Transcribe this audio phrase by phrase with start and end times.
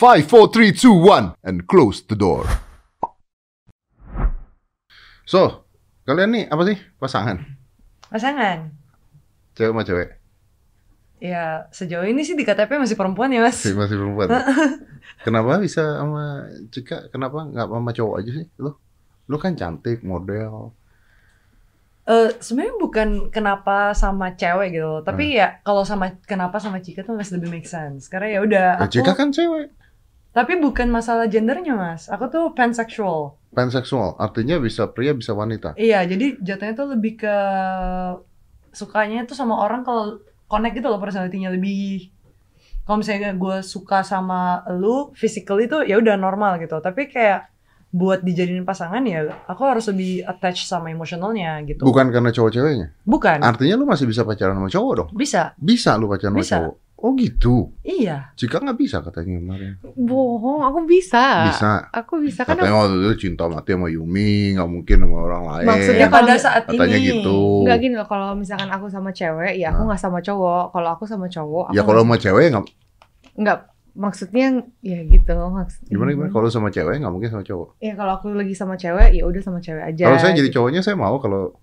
[0.00, 2.48] Five, four, three, two, one, and close the door.
[5.28, 5.68] So,
[6.08, 7.36] kalian nih apa sih pasangan?
[8.08, 8.72] Pasangan.
[9.52, 10.08] Cewek sama cewek?
[11.20, 13.60] Ya, sejauh ini sih di KTP masih perempuan ya, Mas.
[13.60, 14.28] Masih, masih perempuan.
[15.28, 17.12] Kenapa bisa sama Cika?
[17.12, 18.46] Kenapa nggak sama cowok aja sih?
[18.56, 18.80] Lo,
[19.28, 20.72] lo kan cantik, model.
[22.08, 25.04] Eh, sebenarnya bukan kenapa sama cewek gitu, Hmm.
[25.04, 28.08] tapi ya kalau sama kenapa sama Cika tuh masih lebih make sense.
[28.08, 29.76] Karena ya udah Ya, aku Cika kan cewek.
[30.30, 32.06] Tapi bukan masalah gendernya, Mas.
[32.06, 33.34] Aku tuh pansexual.
[33.50, 35.74] Panseksual, artinya bisa pria bisa wanita.
[35.74, 37.36] Iya, jadi jatuhnya tuh lebih ke
[38.70, 42.14] sukanya tuh sama orang kalau connect gitu loh personality-nya lebih
[42.86, 46.78] kalau misalnya gue suka sama lu physically tuh ya udah normal gitu.
[46.82, 47.50] Tapi kayak
[47.90, 51.82] buat dijadiin pasangan ya aku harus lebih attach sama emosionalnya gitu.
[51.82, 52.94] Bukan karena cowok ceweknya.
[53.06, 53.42] Bukan.
[53.46, 55.08] Artinya lu masih bisa pacaran sama cowok dong.
[55.14, 55.54] Bisa.
[55.58, 56.56] Bisa lu pacaran sama Bisa.
[56.58, 56.74] cowok.
[57.00, 57.72] Oh gitu.
[57.80, 58.28] Iya.
[58.36, 59.72] Cika nggak bisa katanya kemarin.
[59.96, 61.48] Bohong, aku bisa.
[61.48, 61.88] Bisa.
[61.90, 65.66] Aku bisa kan Katanya waktu itu cinta mati sama Yumi, nggak mungkin sama orang lain.
[65.66, 67.08] Maksudnya Ya pada saat Katanya ini.
[67.08, 67.64] gitu.
[67.64, 69.86] Enggak gini loh, kalau misalkan aku sama cewek, ya aku Nah.
[69.88, 70.64] nggak sama cowok.
[70.70, 72.64] Kalau aku sama cowok, aku Ya kalau sama cewek nggak
[73.40, 73.58] nggak
[73.90, 74.46] maksudnya
[74.80, 76.30] ya gitu maksud gimana gimana?
[76.30, 77.68] Kalau sama cewek nggak mungkin sama cowok.
[77.80, 80.80] ya kalau aku lagi sama cewek ya udah sama cewek aja Kalau saya jadi cowoknya
[80.80, 81.56] saya mau kalau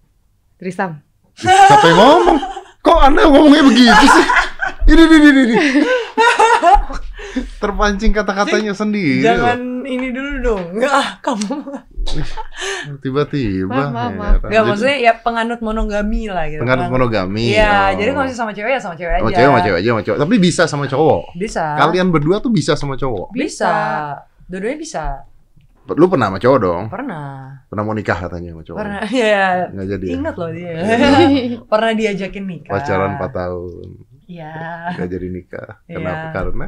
[0.57, 0.97] Trisam
[1.33, 2.39] siapa yang ngomong?
[2.81, 4.25] Kok anda ngomongnya begitu sih?
[4.87, 5.41] Ini ini ini.
[5.43, 5.55] ini.
[7.59, 9.21] Terpancing kata-katanya sendiri.
[9.21, 10.63] Jangan ini dulu dong.
[10.73, 11.53] Enggak, ah, kamu.
[13.03, 13.91] Tiba-tiba.
[13.91, 16.63] Maaf, Jadi, maksudnya ya penganut monogami lah gitu.
[16.63, 17.51] penganut monogami.
[17.51, 17.99] Iya, Oh.
[17.99, 19.21] jadi kalau sama cewek ya sama cewek aja.
[19.21, 20.17] sama cewek sama cewek aja sama cowok.
[20.23, 21.21] Tapi bisa sama cowok.
[21.35, 21.65] Bisa.
[21.77, 23.35] Kalian berdua tuh bisa sama cowok.
[23.35, 23.73] bisa.
[24.47, 25.03] Dua-duanya bisa.
[25.87, 26.83] Lu pernah sama cowok dong?
[26.91, 27.27] Pernah.
[27.67, 28.79] Pernah mau nikah katanya sama cowok.
[28.79, 29.01] Pernah.
[29.11, 29.47] Ya.
[29.71, 30.05] Nggak jadi.
[30.07, 30.13] ya?
[30.15, 30.71] Ingat loh dia.
[30.71, 31.59] Iya.
[31.71, 32.71] Pernah diajakin nikah.
[32.71, 33.87] Pacaran 4 tahun.
[34.27, 34.53] Iya.
[34.93, 35.71] Nggak jadi nikah.
[35.87, 35.95] Iya.
[35.97, 36.27] Kenapa?
[36.35, 36.67] Karena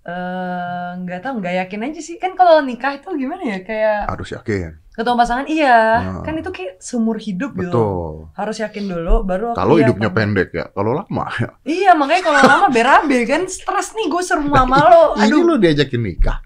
[0.00, 2.16] Eh, nggak tahu, nggak yakin aja sih.
[2.16, 3.58] Kan kalau nikah itu gimana ya?
[3.60, 4.80] Kayak harus yakin.
[4.90, 5.76] ketemu pasangan iya.
[6.00, 6.24] Nah.
[6.24, 7.68] Kan itu kayak seumur hidup gitu.
[7.72, 8.12] Betul.
[8.36, 10.64] Harus yakin dulu baru Kalau hidupnya apa pendek ya.
[10.72, 11.50] Kalau lama ya.
[11.64, 15.04] Iya, makanya kalau lama berabe kan stres nih gue seru sama lo.
[15.20, 16.40] Ini Aduh, lu diajakin nikah.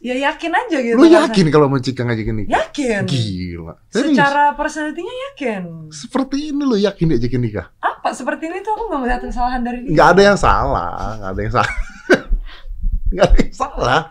[0.00, 0.96] Ya yakin aja gitu.
[0.96, 1.28] Lu kan.
[1.28, 2.50] yakin kalau sama Cika ngajakin nikah?
[2.56, 3.02] Yakin.
[3.04, 3.74] Gila.
[3.92, 4.16] Serius?
[4.16, 5.62] Secara personality-nya yakin.
[5.92, 7.66] Seperti ini lu yakin diajakin nikah?
[7.84, 9.92] Apa seperti ini tuh aku nggak melihat kesalahan dari dia.
[9.92, 10.92] Nggak ada yang salah.
[11.20, 11.74] Nggak ada yang salah.
[13.10, 14.02] Nggak ada yang salah.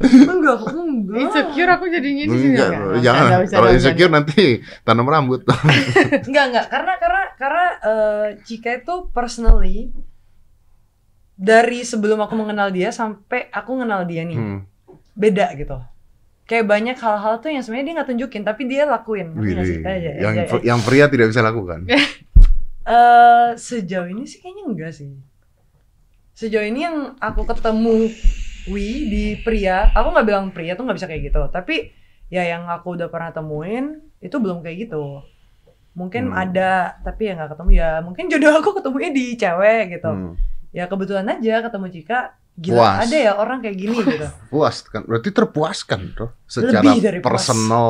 [0.00, 1.20] Enggak, kok enggak.
[1.20, 3.28] insecure aku jadinya di sini Enggak, Nggak, jangan.
[3.44, 4.44] Kalau insecure nanti
[4.88, 5.44] tanam rambut.
[6.28, 6.66] Enggak, enggak.
[6.72, 9.92] Karena karena karena eh, Cika itu personally
[11.40, 14.60] dari sebelum aku mengenal dia sampai aku kenal dia nih Hmm.
[15.14, 15.80] beda gitu.
[16.44, 19.32] Kayak banyak hal-hal tuh yang sebenarnya dia nggak tunjukin tapi dia lakuin.
[19.32, 19.72] Ngerti nggak sih?
[19.72, 19.82] Widih.
[19.82, 21.80] Kayak- yang kayak- yang pria tidak bisa lakukan.
[22.82, 25.12] Eh, sejauh ini sih kayaknya enggak sih.
[26.32, 28.08] Sejauh ini yang aku ketemu
[28.66, 31.42] Wi di pria, aku nggak bilang pria tuh nggak bisa kayak gitu.
[31.46, 31.92] Tapi
[32.26, 35.22] ya yang aku udah pernah temuin itu belum kayak gitu.
[35.92, 36.40] Mungkin Hmm.
[36.40, 37.90] ada, tapi ya nggak ketemu ya.
[38.00, 40.10] Mungkin jodoh aku ketemunya di cewek gitu.
[40.10, 40.34] Hmm.
[40.70, 42.20] Ya kebetulan aja ketemu Cika.
[42.60, 43.08] Gila Puas.
[43.08, 44.26] ada ya orang kayak gini gitu.
[44.52, 45.02] Puas kan?
[45.06, 46.30] Berarti terpuaskan, tuh.
[46.44, 47.30] Secara dari puas.
[47.32, 47.88] personal,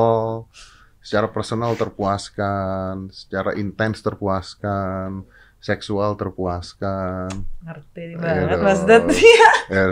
[1.02, 5.26] secara personal terpuaskan, secara intens terpuaskan,
[5.58, 7.32] seksual terpuaskan.
[7.66, 8.58] Ngerti Iya banget.
[8.62, 9.02] Mas Dan.
[9.72, 9.84] Ya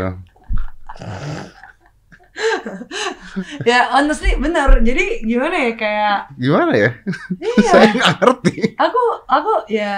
[3.66, 4.78] ya honestly bener.
[4.84, 6.90] Jadi gimana ya kayak Gimana ya?
[7.40, 7.70] iya.
[7.72, 8.56] Saya nggak ngerti.
[8.78, 9.94] aku aku ya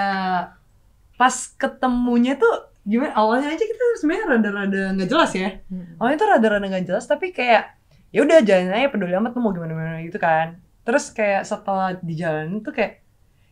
[1.20, 5.96] pas ketemunya tuh gimana awalnya aja kita sebenarnya rada-rada nggak jelas ya Hmm.
[5.96, 7.76] awalnya tuh rada-rada nggak jelas tapi kayak
[8.08, 11.94] ya udah jalan aja peduli amat tuh mau gimana gimana gitu kan terus kayak setelah
[11.94, 13.04] di jalan tuh kayak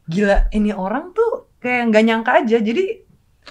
[0.04, 2.84] gila ini orang tuh kayak nggak nyangka aja jadi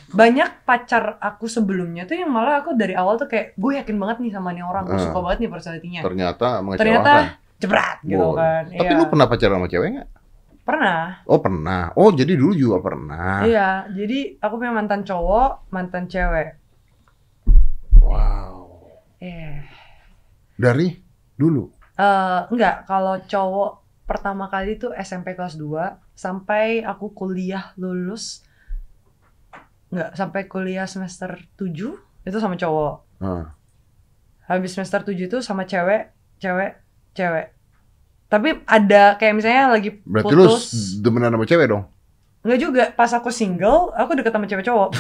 [0.10, 4.18] banyak pacar aku sebelumnya tuh yang malah aku dari awal tuh kayak gue yakin banget
[4.20, 5.02] nih sama nih orang gue Ah.
[5.04, 6.78] suka banget nih personality-nya Ternyata mengecewakan.
[6.78, 7.12] ternyata
[7.58, 8.94] jebrat gitu kan Tapi Iya.
[8.96, 10.08] lu pernah pacaran sama cewek nggak?
[10.68, 11.96] Pernah Oh pernah.
[11.96, 13.48] Oh jadi dulu juga pernah.
[13.48, 16.60] Iya, jadi aku punya mantan cowok, mantan cewek.
[18.04, 18.84] Wow.
[19.24, 19.64] Eh,
[20.60, 20.92] Dari
[21.40, 21.72] dulu.
[21.98, 23.72] eh, enggak, kalau cowok
[24.06, 28.46] pertama kali itu SMP kelas 2 sampai aku kuliah lulus
[29.92, 31.96] enggak sampai kuliah semester 7
[32.28, 32.96] itu sama cowok.
[33.24, 33.56] Ah.
[34.46, 36.80] Habis semester 7 itu sama cewek, cewek,
[37.12, 37.57] cewek.
[38.28, 41.00] Tapi ada kayak misalnya lagi Berarti lu putus.
[41.00, 41.84] demenan sama cewek dong?
[42.44, 44.90] Enggak juga, pas aku single, aku deket sama cewek cowok.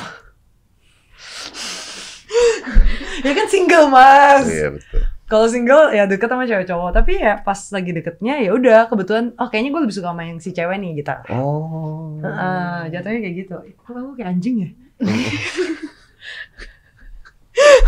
[3.27, 4.47] ya kan single, Mas.
[4.47, 5.01] Iya betul.
[5.27, 9.35] Kalau single ya deket sama cewek cowok, tapi ya pas lagi deketnya ya udah kebetulan
[9.35, 11.11] oh kayaknya gue lebih suka sama yang si cewek nih gitu.
[11.35, 12.15] Oh.
[12.23, 13.55] Heeh, jatuhnya kayak gitu.
[13.83, 14.69] Kok aku kayak anjing ya?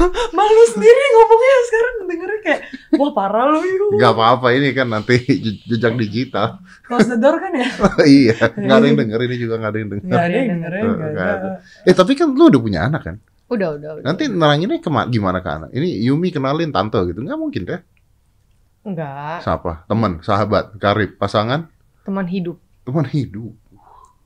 [0.37, 2.61] Malu sendiri ngomongnya sekarang dengernya kayak
[2.95, 3.97] wah parah lu yuk.
[3.97, 6.59] Gak apa-apa ini kan nanti je- jejak digital.
[6.83, 7.67] Close the door kan ya?
[8.07, 10.05] iya, nggak ada yang denger ini juga nggak ada yang denger.
[10.07, 11.33] Nggak ada yang Nggak nggak ada.
[11.35, 11.49] ada.
[11.83, 13.15] Eh tapi kan lu udah punya anak kan?
[13.49, 14.03] Udah, udah, udah.
[14.05, 15.69] Nanti neranginnya kema- gimana ke anak?
[15.73, 17.19] Ini Yumi kenalin tante gitu?
[17.19, 17.81] Nggak mungkin deh.
[18.79, 19.83] Enggak, Siapa?
[19.85, 21.67] Teman, sahabat, karib, pasangan,
[22.01, 23.53] teman hidup teman hidup.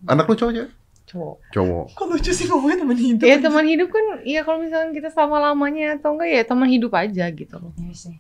[0.06, 0.72] Anak lu cowok cewek?
[1.14, 1.36] Cowok.
[1.54, 1.86] Cowok.
[1.94, 3.26] Kok lucu sih ngomongnya temen hidup?
[3.30, 6.92] Ya teman hidup kan, ya kalau misalnya kita selama lamanya atau enggak ya teman hidup
[6.98, 7.72] aja gitu loh.
[7.78, 8.16] Iya sih.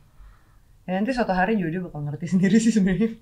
[0.86, 3.18] Ya nanti suatu hari juga dia bakal ngerti sendiri sih sebenarnya.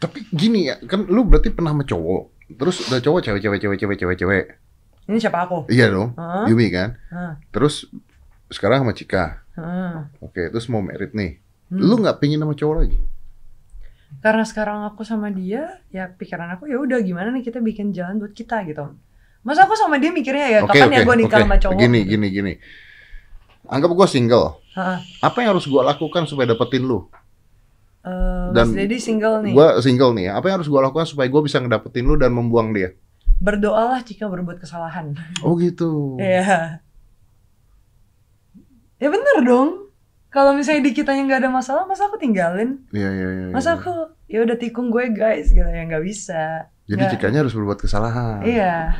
[0.00, 2.22] Tapi gini ya, kan lu berarti pernah sama cowok.
[2.56, 4.44] Terus udah cowok cewek cewek cewek cewek cewek cewek.
[5.04, 5.68] Ini siapa aku?
[5.68, 6.16] Iya dong.
[6.48, 6.96] Yumi kan?
[7.52, 7.88] Terus
[8.48, 9.44] sekarang sama Cika.
[10.24, 11.40] Oke, terus mau merit nih.
[11.72, 11.80] Hmm.
[11.80, 12.96] Lu nggak pingin sama cowok lagi?
[14.20, 18.20] Karena sekarang aku sama dia, ya pikiran aku ya udah gimana nih kita bikin jalan
[18.20, 18.92] buat kita gitu.
[19.44, 21.44] Masa aku sama dia mikirnya ya Oke, kapan ya oke, gue nikah oke.
[21.44, 21.80] sama cowok?
[21.80, 22.52] Gini, gini, gini.
[23.68, 24.60] Anggap gue single.
[24.72, 25.00] Hah?
[25.20, 27.04] Apa yang harus gue lakukan supaya dapetin lu?
[28.04, 29.52] Eh, Dan Dedi single nih.
[29.52, 30.28] Gue single nih.
[30.28, 30.32] ya.
[30.36, 32.96] Apa yang harus gue lakukan supaya gue bisa ngedapetin lu dan membuang dia?
[33.40, 35.12] Berdoalah jika berbuat kesalahan.
[35.44, 36.16] Oh gitu.
[36.16, 36.80] Iya.
[38.96, 39.83] Ya bener dong.
[40.34, 42.82] Kalau misalnya di kitanya nggak ada masalah, masa aku tinggalin?
[42.90, 43.46] Iya, iya, iya.
[43.54, 43.78] Masa iya.
[43.78, 43.94] aku
[44.26, 46.66] ya udah tikung gue guys gitu ya nggak bisa.
[46.90, 47.06] Jadi.
[47.14, 48.42] Cikanya harus berbuat kesalahan.
[48.42, 48.98] Iya.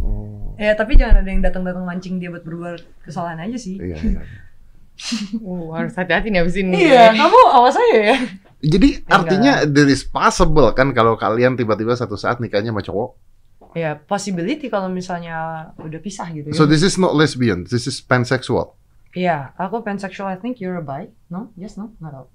[0.00, 0.56] Oh.
[0.56, 3.76] Ya tapi jangan ada yang datang-datang mancing dia buat berbuat kesalahan aja sih.
[3.76, 4.20] Iya, iya.
[5.44, 6.88] Uh, harus hati-hati nih abis ini.
[6.88, 8.16] Iya, kamu awas aja ya.
[8.64, 9.12] Jadi Enggak.
[9.12, 13.10] artinya there is possible kan kalau kalian tiba-tiba satu saat nikahnya sama cowok.
[13.76, 16.56] Ya possibility kalau misalnya udah pisah gitu ya.
[16.56, 18.80] So this is not lesbian, this is pansexual.
[19.12, 20.28] Iya, aku pansexual.
[20.28, 21.12] I think you're a bi.
[21.28, 21.52] No?
[21.54, 21.92] Yes, no?
[22.00, 22.26] Nggak tahu.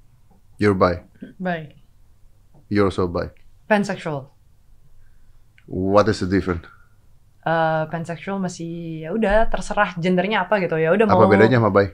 [0.58, 1.02] You're bi.
[1.38, 1.78] Baik.
[2.70, 3.34] You're also bi.
[3.66, 4.30] Pansexual.
[5.68, 6.64] What is the difference?
[7.48, 11.72] Eh, pansexual masih ya udah terserah gendernya apa gitu ya udah mau Apa bedanya sama
[11.72, 11.88] bi?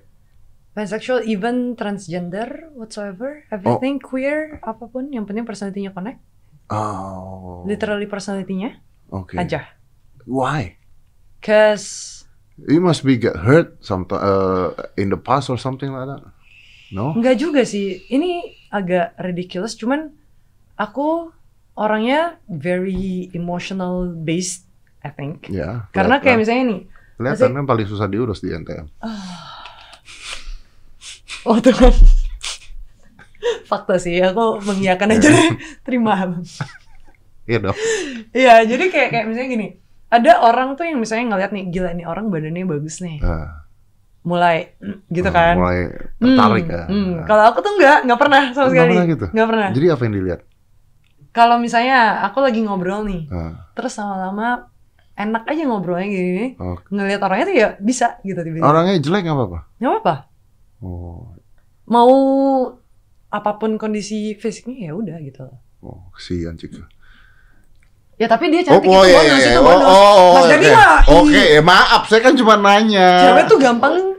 [0.74, 6.18] pansexual even transgender whatsoever everything queer apa pun yang penting personality-nya connect
[6.74, 7.62] Oh.
[7.70, 8.82] literally personality-nya
[9.14, 9.38] Oke.
[9.38, 9.70] aja
[10.26, 10.82] Why?
[11.38, 12.23] cause
[12.62, 16.22] You must be get hurt sometime uh, in the past or something like that.
[16.94, 17.18] No?
[17.18, 18.06] Enggak juga sih.
[18.06, 19.74] Ini agak ridiculous.
[19.74, 20.14] Cuman
[20.78, 21.34] aku
[21.74, 24.70] orangnya very emotional based,
[25.02, 25.50] I think.
[25.50, 25.90] Ya.
[25.90, 26.82] Karena kayak misalnya nih,
[27.18, 28.86] kelihatan kan paling susah diurus di NTM.
[31.50, 31.94] oh Tuhan.
[33.66, 35.58] Fakta sih, aku mengiyakan aja deh.
[35.86, 36.38] Terima.
[37.50, 37.78] Iya dong.
[38.32, 39.68] Iya, jadi kayak kayak misalnya gini.
[40.14, 43.18] Ada orang tuh yang misalnya ngeliat nih, gila nih orang badannya bagus nih.
[43.20, 43.66] Ah,
[44.22, 45.58] Mulai mm, gitu kan.
[45.58, 45.80] Mulai
[46.16, 46.84] Hmm, tertarik ya.
[46.86, 47.14] hmm.
[47.26, 48.92] Kalau aku tuh enggak, enggak pernah sama Nggak sekali.
[48.94, 49.26] pernah gitu?
[49.28, 49.68] Nggak pernah.
[49.74, 50.40] Jadi apa yang dilihat?
[51.32, 54.70] Kalau misalnya aku lagi ngobrol nih, Ah, terus lama-lama
[55.14, 56.78] enak aja ngobrolnya gini oh.
[56.88, 59.60] ngelihat orangnya tuh ya bisa gitu tiba-tiba Orangnya jelek nggak apa-apa.
[59.78, 60.16] nggak apa-apa
[60.82, 61.30] Oh,
[61.86, 62.12] mau
[63.30, 65.46] apa pun kondisi fisiknya ya udah gitu
[65.80, 66.86] oh, kesian Cika.
[68.18, 69.62] Ya tapi dia cantik oh, itu iya, bonus iya, itu iya.
[69.62, 70.52] bonus Oh, oh, Mas oke.
[70.54, 73.08] Dedi mah Oke, ih, ya maaf, saya kan cuma nanya.
[73.26, 74.14] cewek tuh gampang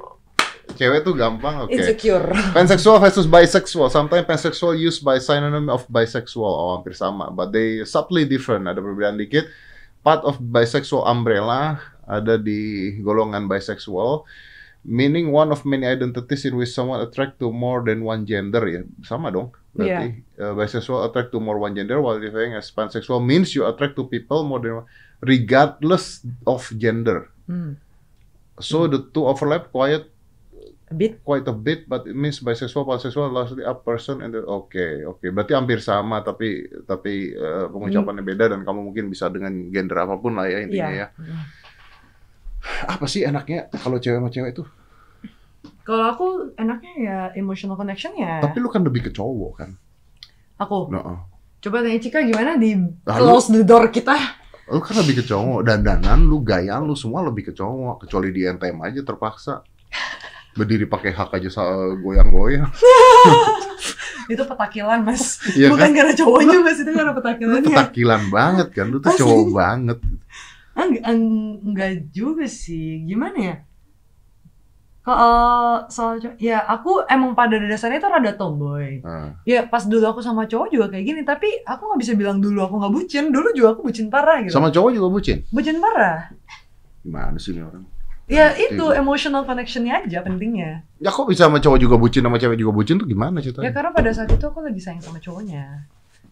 [0.74, 1.70] Cewek tuh gampang, oke.
[1.70, 3.88] insecure Pansexual versus bisexual.
[3.94, 6.50] Sometimes pansexual used by synonym of bisexual.
[6.50, 7.30] Oh, hampir sama.
[7.30, 8.66] But they subtly different.
[8.66, 9.46] Ada perbedaan dikit.
[10.02, 14.26] Part of bisexual umbrella ada di golongan bisexual.
[14.84, 18.82] Meaning one of many identities in which someone attract to more than one gender ya.
[19.06, 19.54] Sama dong.
[19.74, 23.98] Berarti uh, bisexual attract to more one gender while referring as pansexual means you attract
[23.98, 24.88] to people more than one
[25.20, 27.30] regardless of gender.
[27.50, 27.74] hmm.
[28.62, 30.06] So the two overlap quite
[30.86, 34.78] a bit quite a bit, but it means bisexual, pansexual, largely a person and oke
[35.10, 39.98] oke berarti hampir sama tapi tapi eh, pengucapannya beda dan kamu mungkin bisa dengan gender
[40.06, 41.34] apa pun lah ya intinya iya ya.
[42.86, 44.64] Apa sih enaknya kalau cewek sama cewek itu?
[45.84, 46.26] Kalau aku
[46.56, 49.70] enaknya ya emotional connection ya Tapi lu kan lebih ke cowok kan.
[50.56, 51.28] aku Nah,
[51.60, 52.72] coba tanya Cika gimana di
[53.04, 54.16] Ah, close the door kita
[54.64, 58.48] lu kan lebih ke cowok dandanan lu gayaan lu semua lebih ke cowok kecuali di
[58.48, 59.60] NTM aja terpaksa
[60.54, 61.50] berdiri pakai hak aja
[61.98, 62.70] goyang-goyang.
[64.32, 65.96] itu petakilan mas Iya bukan kan?
[65.98, 69.20] karena cowoknya mas itu karena Lu petakilannya petakilan banget kan, lu tuh Asli.
[69.20, 69.98] cowok banget.
[70.74, 71.04] Enggak,
[71.60, 73.02] enggak juga sih.
[73.04, 73.56] Gimana ya?
[75.04, 79.04] Kalau soal cowok, ya aku emang pada dasarnya itu rada tomboy.
[79.04, 82.40] Nah, Ya pas dulu aku sama cowok juga kayak gini, tapi aku nggak bisa bilang
[82.40, 83.24] dulu aku nggak bucin.
[83.28, 84.56] Dulu juga aku bucin parah gitu.
[84.56, 85.44] sama cowok juga bucin.
[85.52, 86.32] Bucin parah.
[87.04, 87.84] Gimana sih ini orang?
[88.24, 88.96] Ya Ngerti itu gue.
[88.96, 90.80] emotional connectionnya aja pentingnya.
[90.96, 93.72] Ya kok bisa sama cowok juga bucin sama cewek juga bucin tuh gimana Ya ceritanya?
[93.76, 95.84] karena pada saat itu aku lagi sayang sama cowoknya.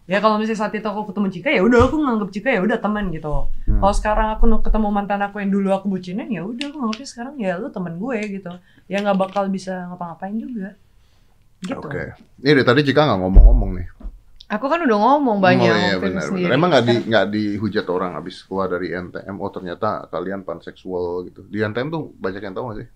[0.03, 2.75] Ya kalau misalnya saat itu aku ketemu Cika ya udah aku nganggep Cika ya udah
[2.75, 3.47] teman gitu.
[3.63, 3.79] Hmm.
[3.79, 7.35] Kalau sekarang aku ketemu mantan aku yang dulu aku bucinin ya udah aku nganggepnya sekarang
[7.39, 8.51] ya lu teman gue gitu.
[8.91, 10.75] ya nggak bakal bisa ngapa-ngapain juga
[11.63, 12.11] gitu Oke.
[12.43, 13.87] Ini dari tadi Jika nggak ngomong-ngomong nih.
[14.51, 16.51] Aku kan udah ngomong banyak Oh iya benar, sendiri.
[16.51, 16.57] benar.
[16.59, 19.39] Emang nggak di nggak dihujat orang habis keluar dari NTM.
[19.39, 21.47] Oh ternyata kalian panseksual gitu.
[21.47, 22.89] Di NTM tuh banyak yang tahu nggak sih?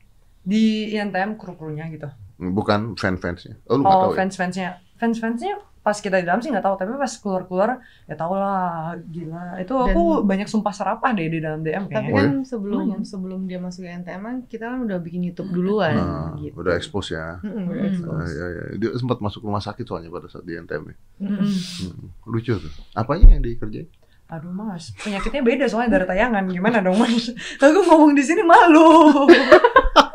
[0.47, 2.07] di INTM kru-krunya gitu
[2.39, 3.59] Bukan fan-fansnya.
[3.67, 4.23] Oh lu oh tahu ya?
[4.23, 7.69] fans-fansnya fans-fansnya pas kita di dalam sih nggak tahu tapi pas keluar-keluar
[8.03, 12.11] ya tau lah gila itu aku banyak sumpah serapah deh di dalam DM Tapi kayaknya
[12.13, 13.01] kan sebelum Lumayan.
[13.01, 16.59] sebelum dia masuk ke NTM kan kita kan udah bikin YouTube duluan Nah, gitu.
[16.59, 17.39] udah expose ya.
[17.39, 18.27] Mm-mm, udah expose.
[18.27, 18.63] Iya, iya.
[18.75, 20.83] Dia sempat masuk rumah sakit soalnya pada saat di NTM.
[20.83, 20.95] ya.
[21.21, 21.47] Mm-mm.
[21.47, 22.73] Hmm, Lucu tuh.
[22.91, 23.87] Apanya yang dikerjain?
[24.27, 26.43] Aduh mas, penyakitnya beda soalnya dari tayangan.
[26.47, 27.31] Gimana dong mas?
[27.57, 29.23] Aku ngomong di sini malu.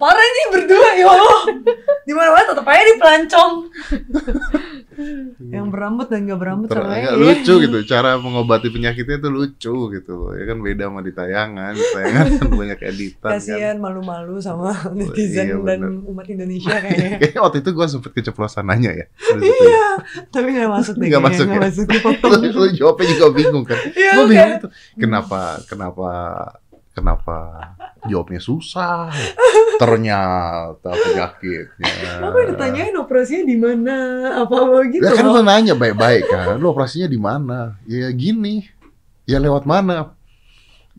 [0.00, 1.40] Parah nih berdua ya Allah.
[2.00, 3.52] Di mana mana tetap aja dipelancong.
[5.42, 7.12] Yang berambut dan gak berambut Ter- sama aja.
[7.12, 11.72] lucu gitu cara mengobati penyakitnya tuh lucu gitu loh ya kan beda sama di tayangan
[11.72, 16.04] Di tayangan kan banyak editan kan Kasihan malu-malu sama iya, netizen dan bener.
[16.06, 17.16] umat Indonesia kayaknya.
[17.16, 19.52] kayaknya waktu itu gue sempet keceplosan nanya ya gitu ya.
[19.56, 19.86] Iya,
[20.28, 21.06] tapi gak masuk deh.
[21.06, 21.64] Nggak kayaknya, masuk nggak ya?
[21.64, 21.84] masuk.
[22.20, 26.08] lu, lu jawabnya juga bingung kan Iya, gue bingung tuh kenapa kenapa
[27.00, 27.36] kenapa
[28.04, 29.08] jawabnya susah
[29.80, 33.96] ternyata penyakitnya Aku ditanyain operasinya di mana,
[34.44, 35.02] apa-apa gitu.
[35.04, 38.68] ya kan lu nanya baik-baik kan lu operasinya di mana ya gini
[39.24, 40.12] ya lewat mana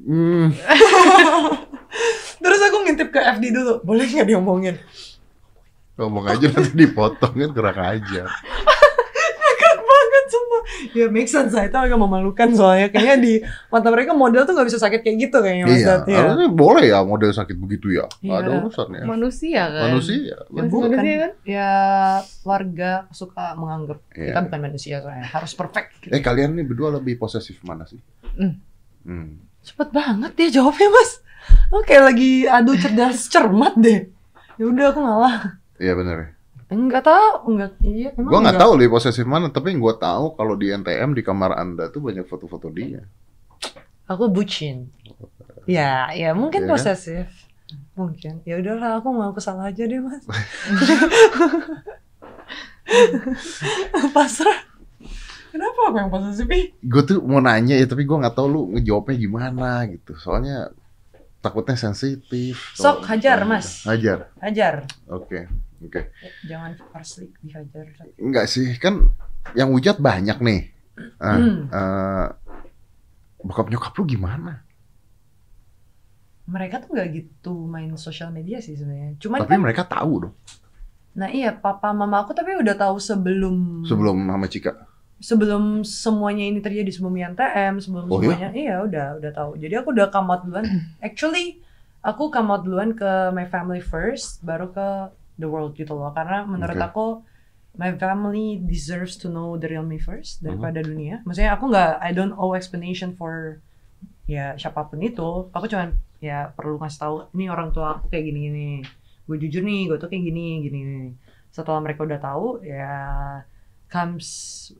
[0.01, 0.49] hmm
[2.41, 4.75] Terus aku ngintip ke FD dulu, boleh nggak diomongin?
[6.01, 8.25] ngomong aja nanti dipotong kan kurang aja.
[10.91, 13.33] Ya make sense lah, itu agak memalukan soalnya kayaknya di
[13.67, 16.17] mata mereka model tuh nggak bisa sakit kayak gitu kayaknya Mas iya ya.
[16.17, 18.57] harusnya boleh ya model sakit begitu ya nggak ada Iya.
[18.61, 19.81] urusan ya Manusia kan.
[19.85, 20.63] manusia Ya, bukan.
[20.89, 21.31] manusia kan?
[21.43, 21.69] Ya
[22.41, 24.25] warga suka menganggap Iya.
[24.27, 25.89] kita bukan manusia soalnya harus perfect.
[25.99, 26.09] Gitu.
[26.09, 27.99] eh kalian nih berdua lebih posesif mana sih
[28.31, 28.55] Hmm.
[29.03, 29.29] hmm.
[29.61, 31.21] Cepet banget dia jawabnya mas.
[31.69, 34.09] Oke lagi adu cerdas cermat deh.
[34.55, 35.35] Ya udah aku ngalah.
[35.75, 36.29] iya bener ya
[36.71, 38.63] Enggak tahu, enggak iya emang Gua nggak enggak.
[38.63, 41.99] tahu lebih posesif mana, tapi yang gua tahu kalau di NTM di kamar anda tuh
[41.99, 43.03] banyak foto-foto dia.
[44.07, 44.87] Aku bucin.
[45.67, 46.79] Ya, ya mungkin Iya kan?
[46.79, 47.27] posesif.
[47.95, 48.39] Mungkin.
[48.43, 50.23] Ya udahlah, aku mau salah aja deh, Mas.
[54.15, 54.59] Pasrah.
[55.51, 56.47] Kenapa aku yang posesif?
[56.79, 60.15] Gue tuh mau nanya ya, tapi gua nggak tahu lu ngejawabnya gimana gitu.
[60.15, 60.71] Soalnya
[61.43, 62.71] takutnya sensitif.
[62.79, 63.83] Sok, hajar, Mas.
[63.83, 64.31] Hajar.
[64.39, 64.87] Hajar.
[65.11, 66.01] Oke, oke.
[66.43, 67.85] Jangan asli dihajar.
[68.15, 69.09] Enggak sih, kan
[69.53, 70.61] yang hujat banyak nih.
[71.17, 71.57] Ah, Hmm.
[71.67, 72.27] eh,
[73.41, 74.61] bokap nyokap lu gimana?
[76.45, 79.15] Mereka tuh nggak gitu main sosial media sih sebenarnya.
[79.17, 80.35] Cuman Tapi kan, mereka tahu dong
[81.11, 84.71] nah iya papa mama aku tapi udah tahu sebelum sebelum sama Cika.
[85.19, 88.31] sebelum semuanya ini terjadi sebelum YNTM sebelum Oh, iya?
[88.31, 90.63] semuanya iya udah udah tahu jadi aku udah come out duluan
[91.03, 91.59] actually
[91.99, 94.87] aku come out duluan ke my family first baru ke
[95.41, 96.85] the world gitu loh karena menurut Oke.
[96.87, 97.05] aku
[97.75, 102.11] my family deserves to know the real me first daripada dunia maksudnya aku nggak I
[102.13, 103.63] don't owe explanation for
[104.29, 108.29] ya siapa pun itu aku cuman ya perlu ngasih tahu ini orang tua aku kayak
[108.29, 108.69] gini gini
[109.25, 111.09] gue jujur nih gue tuh kayak gini gini, gini.
[111.49, 112.91] setelah mereka udah tahu ya
[113.91, 114.27] comes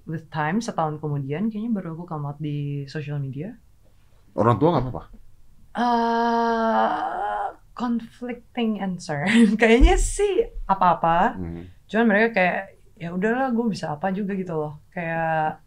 [0.08, 3.56] with time setahun kemudian kayaknya baru aku come out di social media
[4.32, 5.04] Orang tua nggak apa-apa.
[5.76, 7.51] uh,
[7.82, 9.26] conflicting answer
[9.62, 11.66] kayaknya sih apa-apa Hmm.
[11.90, 12.60] cuman mereka kayak
[12.96, 15.58] ya udahlah gue bisa apa juga gitu loh kayak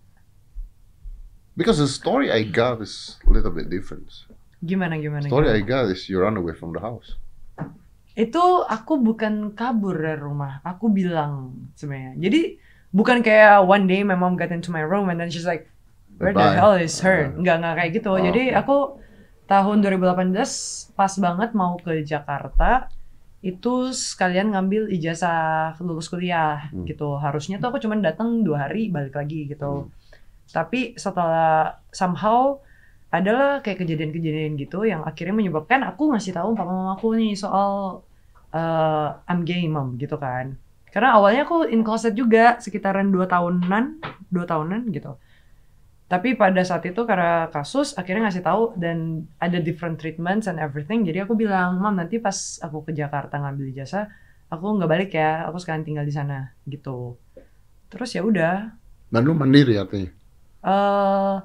[1.54, 4.11] Because the story I got is a little bit different.
[4.59, 5.59] gimana gimana, story gimana.
[5.59, 7.14] I got is you run away from the house.
[8.14, 12.40] itu aku bukan kabur dari rumah aku bilang sebenarnya jadi
[12.90, 15.66] bukan kayak one day my mom got into my room and then she's like
[16.23, 16.54] where the Bye.
[16.54, 17.42] hell is her Uh.
[17.42, 18.76] nggak nggak kayak gitu Oh, jadi aku
[19.54, 20.34] tahun 2018
[20.99, 22.90] pas banget mau ke Jakarta
[23.44, 26.82] itu sekalian ngambil ijazah lulus kuliah Hmm.
[26.88, 29.90] gitu harusnya tuh aku cuman datang dua hari balik lagi gitu Hmm.
[30.50, 32.58] tapi setelah somehow
[33.08, 38.02] adalah kayak kejadian-kejadian gitu yang akhirnya menyebabkan aku ngasih tahu papa mama aku nih soal
[38.50, 40.58] uh, I'm gay mom gitu kan
[40.90, 43.84] karena awalnya aku in closet juga sekitaran dua tahunan
[44.30, 45.14] dua tahunan gitu
[46.12, 51.02] tapi pada saat itu karena kasus akhirnya ngasih tahu dan ada different treatments and everything.
[51.08, 54.04] Jadi aku bilang mam nanti pas aku ke Jakarta ngambil ijazah
[54.52, 57.16] aku nggak balik ya aku sekarang tinggal di sana gitu.
[57.92, 58.54] Terus ya udah.
[59.12, 60.11] Dan lu mandiri artinya.
[60.64, 61.37] eh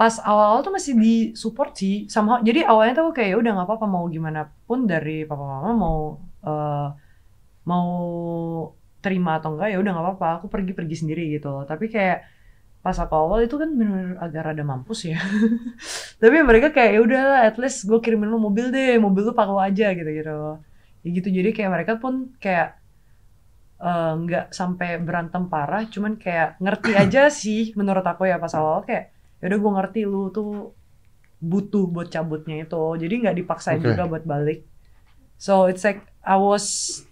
[0.00, 2.06] pas awal-awal tuh masih di support sih.
[2.10, 5.44] Somehow jadi awalnya tuh aku kayak "Ya udah nggak apa-apa mau gimana pun dari papa
[5.46, 5.98] mama mau
[6.46, 6.86] eh,
[7.70, 7.86] mau
[9.04, 11.52] terima atau enggak ya udah nggak apa-apa aku pergi pergi sendiri gitu.
[11.68, 12.18] Tapi kayak
[12.84, 15.16] pas aku awal itu kan bener agak rada mampus ya.
[16.20, 19.72] Tapi mereka kayak ya udahlah, at least gue kirimin lu mobil deh, mobil lu pakai
[19.72, 20.60] aja gitu gitu.
[21.00, 22.76] Ya gitu jadi kayak mereka pun kayak
[23.80, 28.84] eh, nggak sampai berantem parah, cuman kayak ngerti aja sih menurut aku ya pas awal
[28.84, 30.76] kayak ya udah gue ngerti lu tuh
[31.40, 33.96] butuh buat cabutnya itu, jadi nggak dipaksain Oke.
[33.96, 34.68] juga buat balik.
[35.40, 36.64] So it's like I was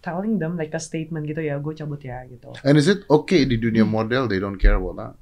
[0.05, 2.53] telling them like a statement gitu ya, gue cabut ya gitu.
[2.61, 5.13] And is it okay di dunia model they don't care about that?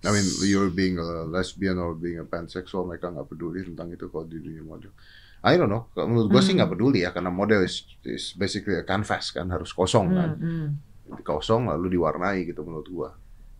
[0.00, 4.08] I mean, you're being a lesbian or being a pansexual, mereka nggak peduli tentang itu
[4.08, 4.92] kalau di dunia model.
[5.40, 5.88] I don't know.
[5.96, 6.64] Menurut gue sih Hmm.
[6.64, 10.30] nggak peduli ya, karena model is, is basically a canvas kan, harus kosong kan.
[10.40, 10.68] Hmm,
[11.10, 11.20] hmm.
[11.20, 13.10] Kosong lalu diwarnai gitu menurut gua.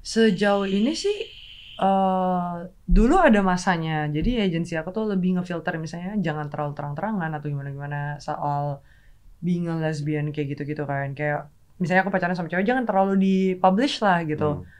[0.00, 1.18] Sejauh ini sih
[1.80, 4.09] eh dulu ada masanya.
[4.09, 8.85] Jadi agensi aku tuh lebih ngefilter misalnya jangan terlalu terang-terangan atau gimana-gimana soal
[9.40, 11.12] being a lesbian kayak gitu-gitu kan.
[11.16, 11.49] Kayak
[11.80, 14.61] misalnya aku pacaran sama cewek jangan terlalu di-publish lah gitu.
[14.61, 14.79] Hmm.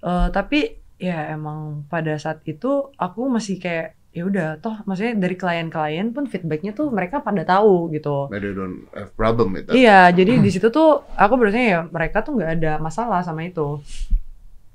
[0.00, 5.38] Eh, tapi ya emang pada saat itu aku masih kayak ya udah toh maksudnya dari
[5.38, 8.26] klien-klien pun feedbacknya tuh mereka pada tahu gitu.
[8.32, 9.76] They don't have problem with that.
[9.76, 13.78] Iya, jadi di situ tuh aku berarti ya mereka tuh nggak ada masalah sama itu.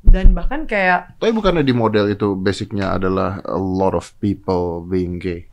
[0.06, 5.18] Dan bahkan kayak Tapi bukannya di model itu basicnya adalah a lot of people being
[5.18, 5.50] gay.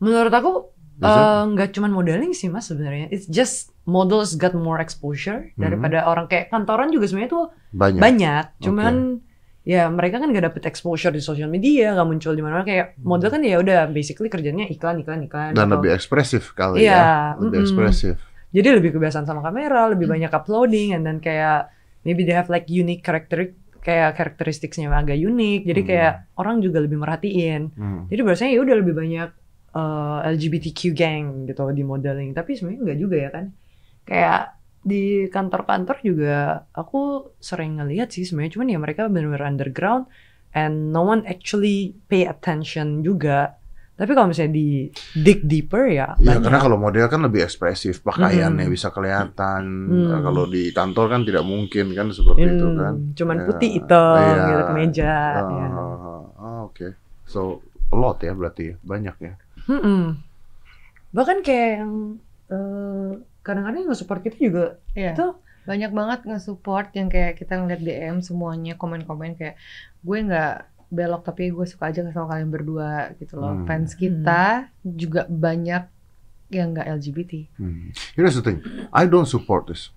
[0.00, 3.08] menurut aku Eh, nggak cuman modeling sih mas sebenarnya.
[3.08, 5.60] It's just models got more exposure Hmm.
[5.62, 8.00] daripada orang kayak kantoran juga sebenarnya tuh Banyak.
[8.00, 8.44] banyak.
[8.60, 8.94] Cuman
[9.62, 13.28] ya mereka kan gak dapet exposure di sosial media, nggak muncul di mana-mana kayak model
[13.28, 15.52] kan ya udah basically kerjanya iklan iklan iklan.
[15.52, 17.04] Dan atau- lebih ekspresif kali Iya, ya.
[17.36, 17.64] Lebih mm-mm.
[17.64, 18.14] ekspresif.
[18.50, 21.70] Jadi lebih kebiasaan sama kamera, lebih banyak uploading, and then kayak
[22.02, 25.60] maybe they have like unique character kayak karakteristiknya agak unik.
[25.64, 25.88] Jadi Hmm.
[25.88, 27.72] kayak orang juga lebih merhatiin.
[27.72, 28.04] Hmm.
[28.08, 29.28] Jadi biasanya ya udah lebih banyak
[29.74, 32.30] uh, LGBTQ gang gitu di modeling.
[32.32, 33.44] Tapi sebenarnya enggak juga ya kan.
[34.06, 34.40] Kayak
[34.80, 36.36] di kantor-kantor juga
[36.72, 40.08] aku sering ngelihat sih sebenarnya cuman ya mereka benar-benar underground
[40.56, 43.60] and no one actually pay attention juga.
[44.00, 48.64] Tapi kalau misalnya di dig deeper ya Iya, karena kalau model kan lebih ekspresif, pakaiannya
[48.64, 48.72] Mm-mm.
[48.72, 49.62] bisa kelihatan.
[49.84, 50.08] Hmm.
[50.08, 52.94] Nah, Kalau di kantor kan tidak mungkin kan seperti itu Hmm, kan.
[53.12, 54.48] Cuman Ya, putih hitam iya.
[54.48, 55.12] gitu kemeja.
[55.36, 55.66] Ah, ya.
[55.68, 56.96] ah, ah, Oke,
[57.28, 57.60] so
[57.92, 59.32] a lot ya berarti ya, banyak ya.
[59.66, 60.16] Mm-mm.
[61.10, 61.94] Bahkan kayak yang
[62.48, 63.10] eh,
[63.42, 65.12] kadang-kadang yang nge-support kita juga Iya.
[65.14, 65.34] Tuh.
[65.66, 69.60] Banyak banget nge-support yang kayak kita ngeliat DM semuanya komen-komen kayak
[70.00, 70.54] gue nggak
[70.90, 73.54] belok tapi gue suka aja sama kalian berdua gitu loh.
[73.54, 73.66] Hmm.
[73.68, 75.86] Fans kita juga banyak
[76.50, 77.32] yang nggak LGBT.
[77.60, 77.94] Hmm.
[78.18, 78.58] Here's the thing,
[78.90, 79.94] I don't support this.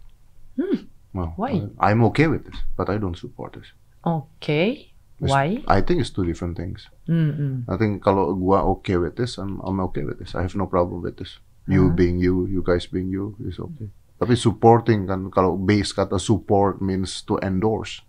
[0.54, 0.86] Hmm.
[1.10, 1.66] Well, Why?
[1.82, 3.74] I- I'm okay with this, but I don't support this.
[4.06, 4.62] Oke.
[4.78, 5.62] It's- Why?
[5.70, 6.90] I think it's two different things.
[7.06, 7.64] Mm-mm.
[7.70, 10.34] I think kalau gua okay with this, I'm I'm okay with this.
[10.34, 11.38] I have no problem with this.
[11.64, 11.96] You Huh?
[11.96, 13.88] being you, you guys being you is okay.
[14.20, 18.04] Tapi supporting kan kalau base kata support means to endorse.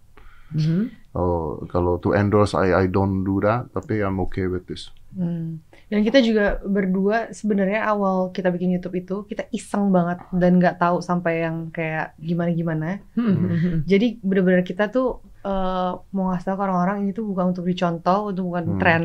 [0.54, 0.90] Mhm.
[1.14, 4.90] Oh, kalau to endorse I I don't do that, tapi I'm okay with this.
[5.14, 5.62] Hmm.
[5.86, 10.82] Dan kita juga berdua sebenarnya awal kita bikin YouTube itu kita iseng banget dan nggak
[10.82, 12.98] tahu sampai yang kayak gimana-gimana.
[13.14, 13.86] Mhm.
[13.86, 18.33] Jadi bener-bener kita tuh eh, mau ngasih tahu ke orang-orang ini tuh bukan untuk dicontoh,
[18.33, 18.78] untuk bukan Hmm.
[18.80, 19.04] tren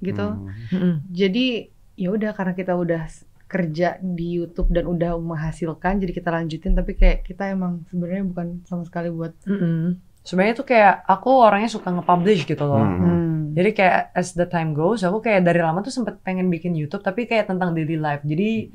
[0.00, 0.26] gitu.
[0.26, 0.48] Hmm.
[0.70, 0.92] Mhm.
[1.10, 1.46] Jadi
[1.98, 3.02] ya udah karena kita udah
[3.50, 6.72] kerja di YouTube dan udah menghasilkan, jadi kita lanjutin.
[6.72, 9.34] Tapi kayak kita emang sebenarnya bukan sama sekali buat.
[9.44, 9.98] Mm-mm.
[10.22, 12.78] Sebenarnya tuh kayak aku orangnya suka nge-publish gitu loh.
[12.78, 13.02] Hmm.
[13.02, 13.36] Hmm.
[13.50, 17.02] Jadi kayak as the time goes, aku kayak dari lama tuh sempet pengen bikin YouTube,
[17.02, 18.22] tapi kayak tentang daily life.
[18.22, 18.70] Jadi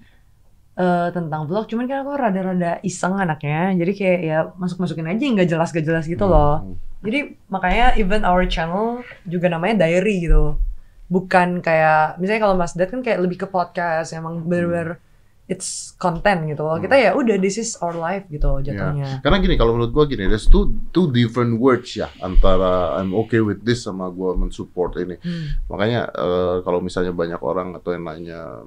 [0.76, 3.72] eh, tentang vlog, cuman kan aku rada-rada iseng anaknya.
[3.74, 6.60] Jadi kayak ya masuk-masukin aja yang gak jelas gak jelas gitu loh.
[6.62, 6.76] Hmm.
[7.02, 10.58] Jadi makanya even our channel juga namanya diary gitu.
[11.06, 14.98] Bukan kayak misalnya kalau Mas Dad kan kayak lebih ke podcast, emang bener-bener
[15.46, 16.66] it's content gitu.
[16.66, 16.86] Kalau Hmm.
[16.90, 19.22] kita ya udah this is our life gitu jatuhnya.
[19.22, 23.46] Karena gini, kalau menurut gua gini, there's two two different words ya antara I'm okay
[23.46, 25.16] with this sama gua mensupport ini.
[25.22, 25.54] Hmm.
[25.70, 28.66] Makanya eh, kalau misalnya banyak orang atau yang nanya,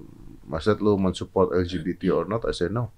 [0.49, 2.43] Mas Ed lu mensupport LGBT or not?
[2.43, 2.91] I say no.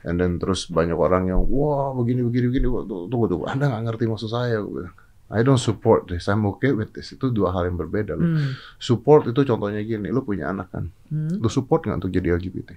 [0.00, 2.66] And then terus banyak orang yang, wah begini begini begini.
[3.10, 3.44] Tunggu tunggu.
[3.44, 4.62] Anda nggak ngerti maksud saya.
[5.28, 6.24] I don't support this.
[6.24, 7.12] I'm okay with this.
[7.12, 8.14] Itu dua hal yang berbeda.
[8.14, 8.24] loh.
[8.24, 8.56] Hmm.
[8.78, 11.36] Support itu contohnya gini, lu punya anak kan, Hmm.
[11.36, 12.70] lu support nggak untuk jadi LGBT?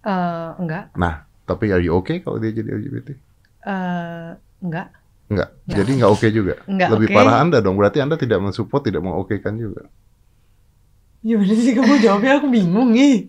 [0.00, 3.08] Eh, enggak, Nah, tapi are you okay kalau dia jadi LGBT?
[3.60, 4.30] Eh,
[4.62, 4.88] enggak,
[5.26, 5.48] Enggak.
[5.62, 5.76] Nggak.
[5.76, 6.54] Jadi nggak oke juga.
[6.64, 6.88] enggak.
[6.90, 7.14] Lebih oke.
[7.14, 7.74] parah Anda dong.
[7.74, 9.86] Berarti Anda tidak mensupport, tidak mengokekan juga.
[11.20, 12.40] Gimana sih kamu jawabnya?
[12.40, 13.28] Aku bingung nih.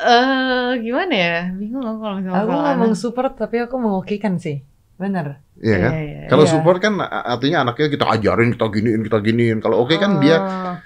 [0.00, 1.36] Eh, gimana ya?
[1.52, 4.64] Bingung aku kalau misalnya Aku ngomong support tapi aku mengokekan sih.
[4.96, 5.40] Bener.
[5.60, 5.90] Iya kan?
[5.92, 6.52] Iya, iya, Kalau Iya.
[6.56, 9.58] support kan artinya anaknya kita ajarin, kita giniin, kita giniin.
[9.60, 10.76] Kalau oke kan dia Oh.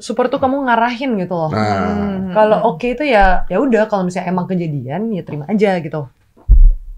[0.00, 1.52] Support tuh kamu ngarahin gitu loh.
[1.52, 2.32] nah Hmm.
[2.32, 6.08] Kalau oke itu ya ya udah kalau misalnya emang kejadian ya terima aja gitu.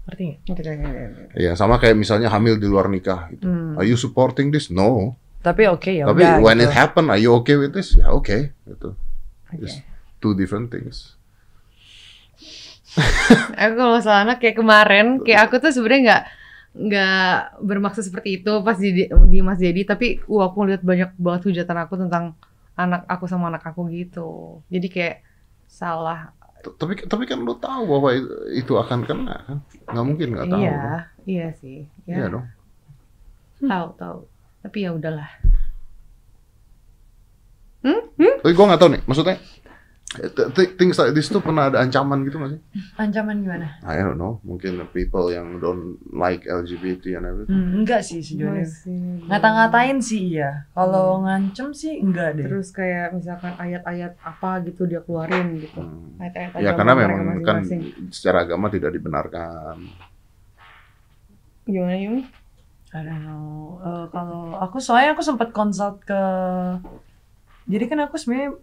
[0.07, 1.35] Ngerti nggak?
[1.35, 3.43] Iya, sama kayak misalnya hamil di luar nikah gitu.
[3.43, 3.75] Hmm.
[3.75, 4.71] Are you supporting this?
[4.71, 5.19] No.
[5.43, 6.71] Tapi oke ya Tapi udah when gitu.
[6.71, 7.99] it happen, are you okay with this?
[7.99, 8.89] Ya oke, gitu.
[9.51, 9.59] Oke.
[9.59, 9.83] It's
[10.17, 11.19] two different things.
[13.57, 16.23] Aku kalau masalah anak kayak kemarin, kayak aku tuh sebenarnya nggak
[16.73, 21.41] nggak bermaksud seperti itu pas di, di Mas Dedi, tapi wah aku lihat banyak banget
[21.49, 22.37] hujatan aku tentang
[22.73, 24.61] anak aku sama anak aku gitu.
[24.69, 25.15] Jadi kayak
[25.65, 26.33] salah.
[26.63, 29.57] Tapi tapi kan lu tahu bahwa itu, itu akan kena kan?
[29.89, 30.61] Nggak mungkin nggak tahu.
[30.61, 30.81] iya,
[31.25, 31.77] iya sih.
[32.05, 32.45] Iya Ya, dong.
[33.59, 34.17] tahu tahu.
[34.63, 35.27] Tapi ya udahlah.
[37.83, 39.35] Tapi gue nggak tahu nih, maksudnya
[40.13, 42.61] th- things like this tuh pernah ada ancaman gitu nggak sih?
[42.95, 43.79] Ancaman gimana?
[43.81, 47.55] I don't know, mungkin people yang don't like LGBT and everything.
[47.55, 48.19] Hmm, enggak sih.
[48.21, 49.27] Masih.
[49.27, 50.67] Ngata-ngatain sih iya.
[50.71, 52.45] Kalau ngancem sih enggak deh.
[52.45, 55.81] Terus kayak misalkan ayat-ayat apa gitu dia keluarin gitu.
[55.81, 56.19] Hmm.
[56.19, 58.11] Ayat-ayat Ya karena memang kan masing-masing.
[58.11, 59.87] secara agama tidak dibenarkan.
[61.63, 62.23] Gimana Yumi?
[62.93, 63.81] I don't know.
[63.81, 66.21] Eh, kalau aku soalnya aku sempat consult ke
[67.65, 68.59] jadi kan aku sebenarnya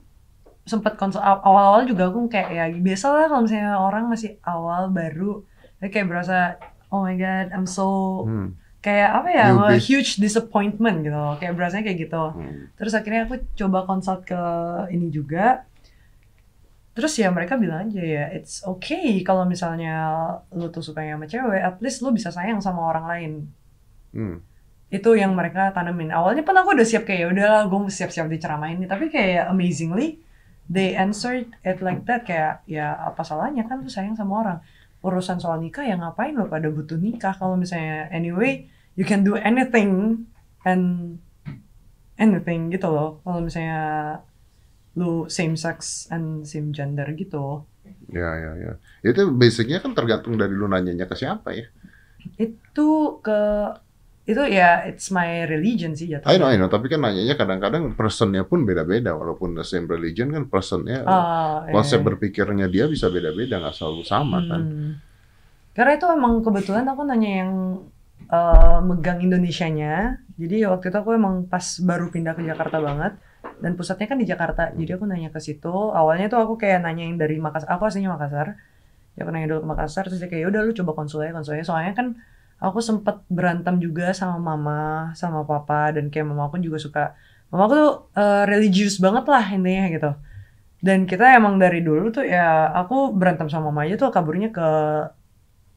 [0.63, 4.93] sempat consult aw- awal-awal juga aku kayak ya biasa lah kalau misalnya orang masih awal
[4.93, 5.43] baru
[5.81, 6.61] kayak berasa
[6.93, 8.55] oh my god I'm so Hmm.
[8.81, 12.69] kayak apa ya a huge disappointment gitu kayak berasanya kayak gitu Hmm.
[12.77, 14.41] terus akhirnya aku coba consult ke
[14.93, 15.65] ini juga
[16.93, 19.95] terus ya mereka bilang aja ya it's okay kalau misalnya
[20.53, 23.33] lu tuh suka sama cewek at least lu bisa sayang sama orang lain
[24.11, 24.43] Hmm.
[24.91, 26.11] itu yang mereka tanemin.
[26.11, 28.91] Awalnya pun aku udah siap kayak ya udahlah gue siap-siap diceramain nih.
[28.91, 30.19] Tapi kayak amazingly
[30.67, 33.63] they answered it like that kayak ya apa salahnya?
[33.71, 34.59] Kan lu sayang sama orang.
[35.07, 37.39] Urusan soal nikah ya ngapain lo pada butuh nikah?
[37.39, 38.67] Kalau misalnya anyway
[38.99, 40.27] you can do anything
[40.67, 41.19] and
[42.19, 43.23] anything gitu loh.
[43.23, 43.79] Kalau misalnya
[44.99, 47.63] lu same sex and same gender gitu.
[48.11, 48.73] Ya ya ya.
[49.07, 51.71] Itu basicnya kan tergantung dari lu nanyanya ke siapa ya.
[52.37, 52.89] itu
[53.25, 53.41] ke
[54.31, 56.71] itu ya it's my religion sih jatuhnya I know, I know.
[56.71, 59.19] Tapi kan nanyanya kadang-kadang personnya pun beda-beda.
[59.19, 61.03] Walaupun the same religion kan personnya,
[61.75, 62.07] konsep iya.
[62.07, 64.63] berpikirnya dia bisa beda-beda, nggak selalu sama kan.
[64.63, 64.93] Hmm.
[65.75, 67.53] Karena itu emang kebetulan aku nanya yang
[68.31, 70.23] eh, megang Indonesianya.
[70.41, 73.13] Jadi waktu itu aku emang pas baru pindah ke Jakarta banget
[73.61, 74.73] dan pusatnya kan di Jakarta.
[74.73, 75.69] Jadi aku nanya ke situ.
[75.71, 77.69] Awalnya tuh aku kayak nanya yang dari Makassar.
[77.77, 78.57] Aku aslinya Makassar.
[79.19, 81.37] Ya aku nanya dulu ke Makassar terus dia kayak "Ya udah lu coba konsul aja
[81.37, 81.65] konsul aja.
[81.69, 82.07] Soalnya kan
[82.65, 84.81] aku sempet berantem juga sama mama,
[85.21, 87.01] sama papa dan kayak mama aku juga suka
[87.51, 90.11] mama aku tuh eh, religius banget lah intinya gitu.
[90.87, 94.69] Dan kita emang dari dulu tuh ya aku berantem sama mama aja tuh kaburnya ke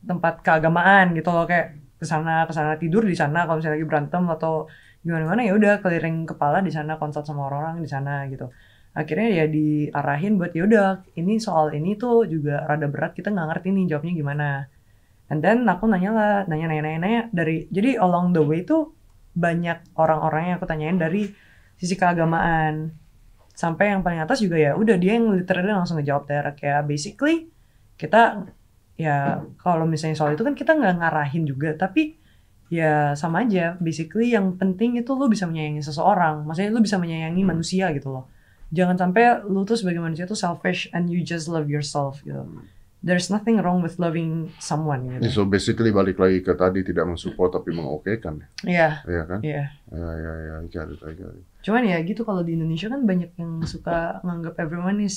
[0.04, 3.88] tempat keagamaan gitu loh kayak ke sana ke sana tidur di sana kalau misalnya lagi
[3.88, 4.68] berantem atau
[5.04, 8.52] gimana gimana ya udah keliling kepala di sana konsult sama orang-orang di sana gitu
[8.94, 10.88] akhirnya ya diarahin buat ya udah
[11.20, 14.48] ini soal ini tuh juga rada berat kita nggak ngerti nih jawabnya gimana
[15.32, 17.22] and then aku nanya lah nanya nanya nanya, nanya.
[17.32, 18.92] Dari jadi along the way tuh
[19.34, 21.32] banyak orang-orang yang aku tanyain dari
[21.80, 22.94] sisi keagamaan.
[23.54, 27.54] Sampai yang paling atas juga ya udah dia yang literally langsung ngejawab direct kayak basically
[28.02, 28.50] kita
[28.98, 32.18] ya kalau misalnya soal itu kan kita nggak ngarahin juga tapi
[32.74, 33.78] ya sama aja.
[33.78, 36.46] Basically yang penting itu lu bisa menyayangi seseorang.
[36.50, 38.26] Maksudnya lu bisa menyayangi manusia gitu loh.
[38.74, 42.42] Jangan sampai lu tuh sebagai manusia tuh selfish and you just love yourself gitu
[43.04, 47.52] there's nothing wrong with loving someone gitu So basically balik lagi ke tadi tidak mensupport
[47.54, 49.40] tapi mengokekan, iya ya kan?
[49.42, 51.44] iya Ya ya ya, I got it, I got it.
[51.62, 55.16] cuman ya gitu kalau di Indonesia kan banyak yang suka nganggap everyone is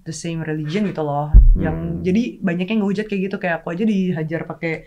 [0.00, 2.02] the same religion gitu loh yang Hmm.
[2.02, 4.86] jadi banyak yang ngehujat kayak gitu kayak aku aja dihajar pakai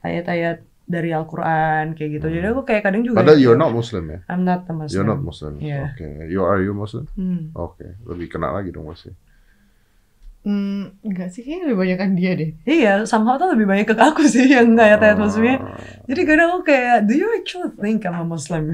[0.00, 4.18] ayat-ayat dari Al-Quran kayak gitu jadi aku kayak kadang juga Padahal you're not Muslim ya?
[4.26, 5.56] I'm not a Muslim You're not Muslim.
[5.58, 5.88] Yeah.
[5.90, 7.08] Oke, you are you Muslim?
[7.16, 7.56] Hmm.
[7.56, 9.08] Oke, lebih kena lagi dong pasti.
[10.44, 12.50] Hmm, enggak sih kayaknya lebih banyak kan dia deh.
[12.64, 16.04] iya somehow tuh lebih banyak ke aku sih yang ayat-ayat Muslimnya Ah.
[16.04, 18.68] jadi kadang aku kayak do you actually think I'm a Muslim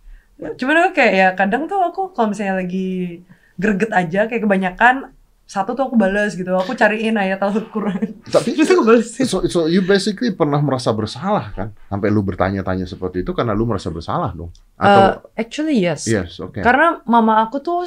[0.58, 3.18] cuman aku kayak ya kadang tuh aku kalau misalnya lagi
[3.56, 5.10] greget aja kayak kebanyakan
[5.42, 9.66] satu tuh aku balas gitu aku cariin ayat Al-Quran Tapi terus aku balesin so, so
[9.66, 11.70] you basically pernah merasa bersalah kan?
[11.86, 14.50] Sampai lu bertanya-tanya seperti itu karena lu merasa bersalah dong?
[14.74, 16.02] Atau Uh, actually yes.
[16.04, 16.58] yes, oke.
[16.58, 17.86] Karena mama aku tuh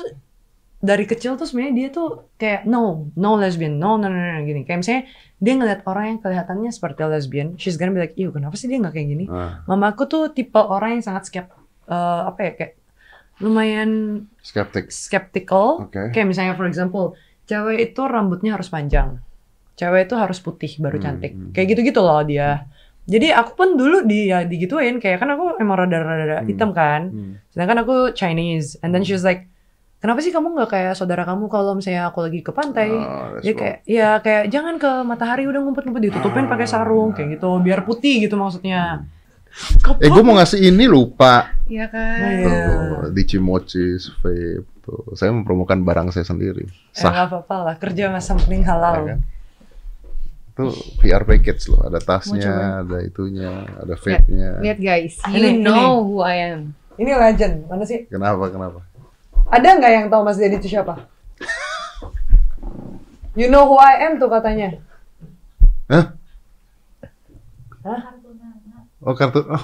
[0.80, 4.64] dari kecil tuh sebenarnya dia tuh kayak no, no lesbian, no, no, no, no, gini.
[4.64, 5.04] Kayak misalnya
[5.36, 8.80] dia ngeliat orang yang kelihatannya seperti lesbian, she's gonna be like, iya kenapa sih dia
[8.80, 9.26] nggak kayak gini?
[9.28, 11.48] Ah, Mama aku tuh tipe orang yang sangat skep,
[11.86, 12.74] eh, apa ya kayak
[13.38, 13.90] lumayan
[14.40, 14.88] skeptik.
[14.90, 15.88] skeptical.
[15.88, 16.12] Oke.
[16.12, 19.20] Kayak misalnya for example, cewek itu rambutnya harus panjang,
[19.76, 21.32] cewek itu harus putih baru Hmm, cantik.
[21.34, 21.52] hmm.
[21.52, 22.68] Kayak gitu-gitu loh dia.
[23.04, 26.48] Jadi aku pun dulu dia digituin kayak kan aku emang rada-rada Hmm.
[26.48, 27.02] hitam kan.
[27.10, 27.34] Hmm.
[27.50, 29.48] Sedangkan aku Chinese and then she was like
[30.00, 33.52] kenapa sih kamu nggak kayak saudara kamu kalau misalnya aku lagi ke pantai Oh, Ya
[33.52, 33.58] wrong.
[33.58, 38.20] kayak ya kayak jangan ke matahari udah ngumpet-ngumpet ditutupin pakai sarung kayak gitu biar putih
[38.20, 39.04] gitu maksudnya.
[39.98, 41.52] Eh, gue mau ngasih ini lupa.
[41.66, 42.38] Iya Nah, kan?
[42.40, 44.62] Tuh, di Cimochis, vape.
[44.80, 46.70] Tuh, saya mempromokan barang saya sendiri.
[46.94, 47.12] Ya Sah.
[47.12, 48.94] nggak apa-apa lah kerja mas sampling halal.
[49.00, 49.20] ya kan?
[50.50, 50.66] Itu
[50.98, 54.60] VR package loh, ada tasnya, ada itunya, ada vape-nya.
[54.60, 56.76] Lihat guys, you Ini, know who I am.
[56.94, 58.06] Ini legend mana sih?
[58.06, 58.84] Kenapa, kenapa?
[59.50, 61.10] Ada nggak yang tahu Mas Dedi itu siapa?
[63.34, 64.78] You know who I am tuh katanya.
[65.90, 66.06] Hah?
[67.82, 68.02] Hah?
[69.00, 69.42] Oh, kartu.
[69.48, 69.64] Oh,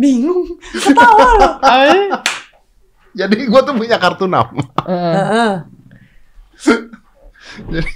[0.00, 0.56] Bingung.
[0.72, 1.52] Ketawa loh.
[3.12, 4.62] jadi gue tuh punya kartu nama.
[4.86, 5.52] Heeh.
[7.74, 7.90] Jadi,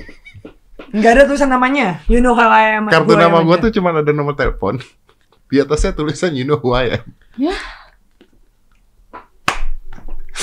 [0.91, 2.03] Nggak ada tulisan namanya.
[2.11, 2.91] You know how I am.
[2.91, 4.83] kartu nama gue tuh cuma ada nomor telepon.
[5.49, 7.05] Di atasnya tulisan you know who I am.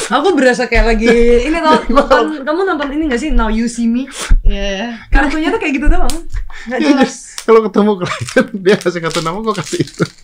[0.10, 1.12] Aku berasa kayak lagi
[1.46, 4.10] ini tau nonton, kamu nonton ini gak sih Now You See Me?
[4.42, 4.98] Iya.
[5.14, 6.16] Kartunya tuh kayak gitu doang.
[6.66, 7.14] Nggak Iya, jelas.
[7.46, 10.06] Kalau ketemu klien, dia kasih kartu nama, gue kasih itu.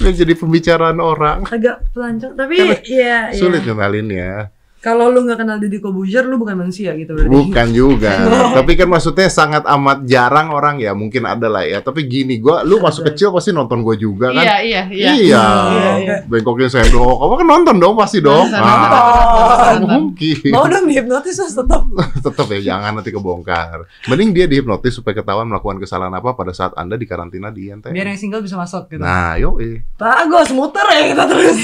[0.00, 1.44] Dia jadi pembicaraan orang.
[1.44, 3.36] Agak pelancong, tapi Karena iya iya.
[3.36, 4.48] Sulit ngenalinnya.
[4.84, 7.32] Kalau lu nggak kenal Deddy Kobuzer, lu bukan manusia gitu berarti.
[7.32, 8.12] Bukan juga.
[8.60, 10.92] Tapi kan maksudnya sangat amat jarang orang ya.
[10.92, 11.80] Mungkin ada lah ya.
[11.80, 14.44] Tapi gini, gua lu masuk kecil pasti nonton gua juga kan.
[14.44, 15.08] Iya, iya, iya.
[15.16, 15.44] Iya.
[15.72, 16.16] Iya, iya.
[16.28, 17.16] Bengkokin sendok.
[17.16, 18.44] Kamu kan nonton dong pasti dong.
[18.44, 19.88] Nonton, Ah, nonton.
[20.12, 20.52] mungkin.
[20.52, 21.82] Mau dong dihipnotis mas tetap.
[22.28, 23.88] Tetap ya jangan nanti kebongkar.
[24.04, 27.88] Mending dia dihipnotis supaya ketahuan melakukan kesalahan apa pada saat Anda di karantina di NTM.
[27.88, 29.00] Biar yang single bisa masuk gitu.
[29.00, 29.80] Nah, yo eh.
[29.96, 31.56] Bagus, muter ya kita terus.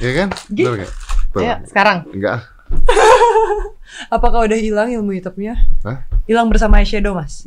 [0.00, 0.28] Ya kan?
[0.32, 0.88] Tuh.
[1.42, 1.98] Ayo, sekarang.
[2.12, 2.38] Enggak.
[4.14, 5.54] Apakah udah hilang ilmu hitamnya?
[5.86, 6.02] Hah?
[6.26, 7.46] Hilang bersama eyeshadow mas.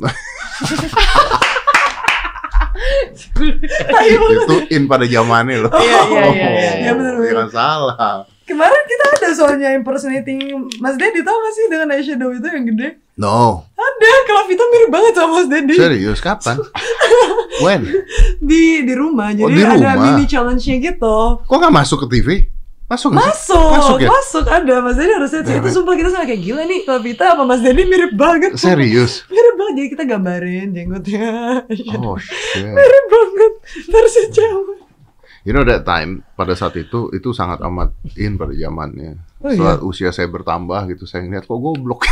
[4.40, 5.70] itu in pada zamannya loh.
[5.72, 6.70] Iya, iya, iya, iya.
[6.88, 7.30] Iya, bener, bener.
[7.32, 8.24] Jangan salah.
[8.48, 10.40] Kemarin kita ada soalnya impersonating
[10.82, 12.88] Mas Dedi tau gak sih dengan eyeshadow itu yang gede?
[13.14, 13.62] No.
[13.78, 16.56] Ada, kalau Vita mirip banget sama Mas Dedi Serius kapan?
[17.62, 17.82] When?
[18.40, 19.30] di di rumah.
[19.30, 20.02] Jadi Oh, di ada rumah?
[20.02, 21.44] mini challenge-nya gitu.
[21.46, 22.28] Kok nggak masuk ke TV?
[22.90, 23.22] Masuk sih?
[23.22, 24.58] Masuk, Masuk masuk, ya?
[24.58, 27.62] ada Mas Dedi harusnya itu sumpah kita sama kayak gila nih kalau Vita apa Mas
[27.62, 28.58] Dedi mirip banget.
[28.58, 29.22] Serius?
[29.30, 31.30] Mirip banget jadi kita gambarin jenggotnya.
[32.02, 32.66] Oh shit.
[32.66, 33.52] mirip banget
[33.94, 34.78] versi cewek.
[35.46, 39.22] You know that time pada saat itu itu sangat amat in pada zamannya.
[39.38, 42.02] Oh, Setelah usia saya bertambah gitu saya ngeliat kok goblok.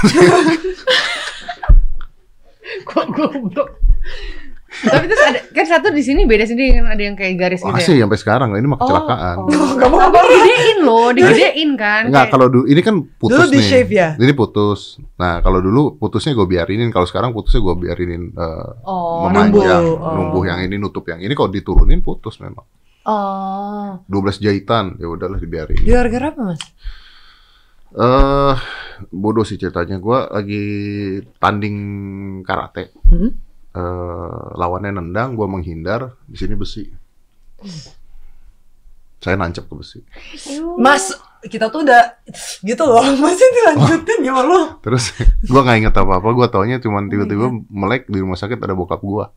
[2.88, 3.81] Kok goblok.
[4.81, 7.71] Tapi terus ada kan satu di sini beda sini kan ada yang kayak garis gitu
[7.71, 8.05] Masih ya.
[8.05, 9.37] sampai sekarang ini mah kecelakaan.
[9.41, 9.49] Oh,
[9.81, 10.19] Kamu Tapi apa?
[10.25, 12.03] digedein loh, digedein kan.
[12.05, 13.67] Enggak, Kayak- kalau dulu ini kan putus Dulu di nih.
[13.67, 14.09] shave ya?
[14.14, 14.81] Ini putus.
[15.14, 19.99] Nah, kalau dulu putusnya gue biarinin, kalau sekarang putusnya gue biarinin eh, Oh, memanjang, numbuh.
[19.99, 20.14] Oh.
[20.14, 22.62] numbuh yang ini nutup yang ini kalau diturunin putus memang.
[23.03, 23.99] Oh.
[24.05, 25.75] 12 jahitan, ya udahlah dibiarin.
[25.77, 26.61] Di gara-gara apa mas?
[27.91, 28.55] Eh
[29.11, 29.97] bodoh sih ceritanya.
[29.97, 30.61] Gua lagi
[31.37, 31.77] tanding
[32.43, 32.93] karate.
[33.03, 33.48] Hmm?
[33.79, 36.91] Eh lawannya nendang, gua menghindar, di sini besi.
[39.23, 39.99] Saya nancep ke besi.
[40.79, 41.14] Mas,
[41.47, 42.19] kita tuh udah
[42.67, 44.83] gitu loh, masih dilanjutin ya Allah.
[44.83, 45.14] Terus
[45.51, 49.31] gua nggak inget apa-apa, gua taunya cuman tiba-tiba melek di rumah sakit ada bokap gua.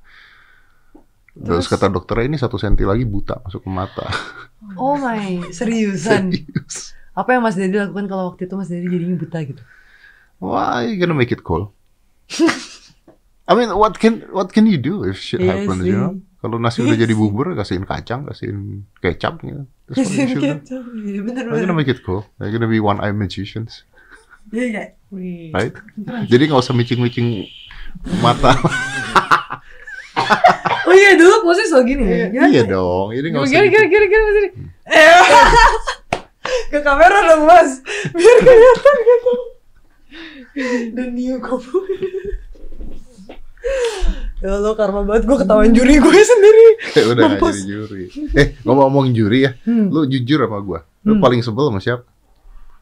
[1.38, 1.78] Terus, Terus?
[1.78, 4.08] kata dokternya ini satu senti lagi buta masuk ke mata.
[4.78, 6.30] Oh my, seriusan.
[6.30, 6.94] Serius.
[7.18, 9.58] Apa yang Mas Dedi lakukan kalau waktu itu Mas Dedi jadinya buta gitu?
[10.38, 11.74] Why you gonna make it cool?
[13.46, 15.92] I mean, what can what can you do if shit Iya happens, sih.
[15.92, 16.14] you know?
[16.40, 17.20] Kalau nasi udah Iya jadi sih.
[17.20, 19.66] bubur, kasihin kacang, kasihin kecap gitu.
[19.86, 19.92] Do?
[19.94, 22.26] kecap, iya bener You're gonna make it cool.
[22.38, 23.84] You're gonna be one-eye magicians,
[24.50, 25.52] Iya kayak, Wih.
[25.54, 25.74] right?
[26.26, 27.46] Jadi nggak usah micing-micing
[28.20, 28.58] mata.
[30.88, 32.28] oh iya dulu posisi so gini ya?
[32.30, 32.50] Gimana?
[32.50, 33.12] iya dong.
[33.12, 33.54] Jadi nggak usah.
[33.54, 34.50] Gimana gimana gimana Mas Dedi?
[36.68, 37.72] Ke kamera dong mas,
[38.12, 39.34] biar kelihatan gitu.
[40.92, 41.78] The new kamu.
[44.42, 46.68] Ya Allah karma banget gue ketahuan juri gue sendiri.
[46.92, 47.56] Ya udah nggak Mampus.
[47.56, 48.04] jadi juri.
[48.34, 49.88] Eh ngomong-ngomong juri ya, Hmm.
[49.88, 50.80] lu jujur sama gua.
[51.02, 51.22] Lu Hmm.
[51.22, 52.04] paling sebel sama siapa?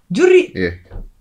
[0.08, 0.74] Juri Iya.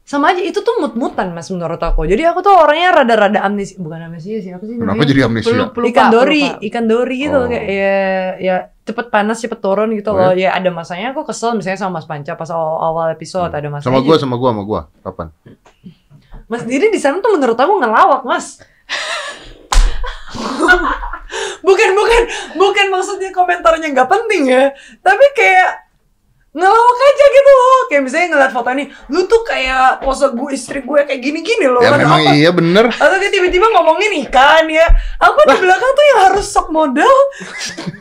[0.03, 2.03] sama aja itu tuh mut-mutan mas menurut aku.
[2.03, 5.53] Jadi aku tuh orangnya rada-rada amnesia, bukan amnesia sih apa sih Kenapa jadi amnesia?
[5.53, 6.64] Pelupa, pelupa, ikan dori, pelupa.
[6.64, 7.44] ikan dori gitu Oh.
[7.44, 7.94] kayak ya
[8.38, 10.33] ya cepet panas cepet turun gitu Oh, loh.
[10.33, 13.85] Ya ada masanya aku kesel misalnya sama Mas Panca pas awal, awal episode ada masanya.
[13.87, 14.81] Sama gua, sama gua, sama gua.
[15.03, 15.29] Kapan?
[16.46, 18.64] Mas Diri di sana tuh menurut aku ngelawak, Mas.
[21.67, 22.23] bukan bukan
[22.55, 25.88] bukan maksudnya komentarnya nggak penting ya, tapi kayak
[26.49, 27.81] ngelawak aja gitu loh.
[27.87, 31.79] Kayak misalnya ngeliat foto ini, lu tuh kayak pose gue istri gue kayak gini-gini loh.
[31.79, 32.33] Ya Kan memang apa?
[32.35, 32.88] iya bener.
[32.88, 34.87] Atau kayak tiba-tiba ngomongin ikan ya.
[35.19, 37.17] Aku di belakang tuh yang harus sok modal.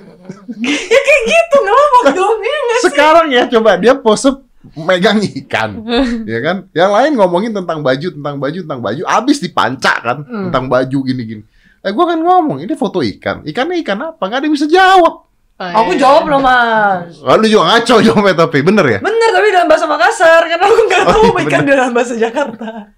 [0.88, 4.32] ya kayak gitu ngelawak dong ya nggak sih Sekarang ya coba dia pose
[4.76, 5.80] megang ikan,
[6.32, 6.58] ya kan?
[6.72, 10.50] Yang lain ngomongin tentang baju, tentang baju, tentang baju, abis dipancak kan Hmm.
[10.50, 11.44] tentang baju gini-gini.
[11.88, 13.42] Eh gua kan ngomong, ini foto ikan.
[13.42, 14.20] Ikannya ikan apa?
[14.22, 15.24] Gak ada yang bisa jawab.
[15.58, 19.00] aku jawab loh mas Lalu juga ngaco jawabnya tapi bener ya?
[19.00, 22.94] bener tapi dalam bahasa Makassar karena aku nggak Oh, tahu iya, ikan dalam bahasa Jakarta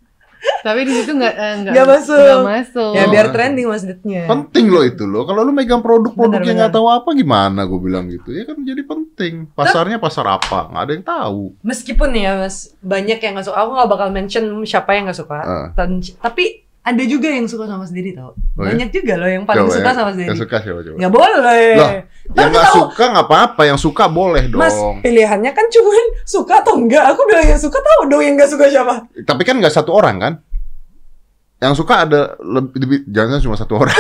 [0.60, 2.20] Tapi di situ nggak eh, nggak Nggak masuk.
[2.20, 2.92] nggak masuk.
[2.92, 3.10] ya Oh.
[3.10, 5.24] biar trending maksudnya Penting loh itu loh.
[5.24, 6.64] Kalau lu megang produk-produk Bener, yang bener.
[6.66, 8.30] nggak tahu apa gimana gue bilang gitu.
[8.30, 9.34] Ya kan jadi penting.
[9.50, 10.68] Pasarnya pasar apa?
[10.68, 11.42] Nggak ada yang tahu.
[11.62, 15.16] meskipun nih ya mas banyak yang nggak suka aku nggak bakal mention siapa yang nggak
[15.18, 15.68] suka Ah.
[15.74, 18.74] Dan- tapi ada juga yang suka sama sendiri tau Oh, ya?
[18.74, 19.96] banyak juga loh yang paling Coba suka ya.
[19.96, 20.96] sama sendiri Yang suka siapa coba?
[20.98, 21.90] nggak boleh Loh,
[22.30, 23.62] Ntar Yang tahu, suka nggak apa-apa.
[23.64, 24.60] Yang suka boleh dong.
[24.60, 28.48] mas pilihannya kan cuman suka atau enggak aku bilang yang suka tahu dong yang nggak
[28.48, 30.34] suka siapa Tapi kan nggak satu orang kan?
[31.60, 33.92] Yang suka ada lebih, lebih jangan cuma satu orang.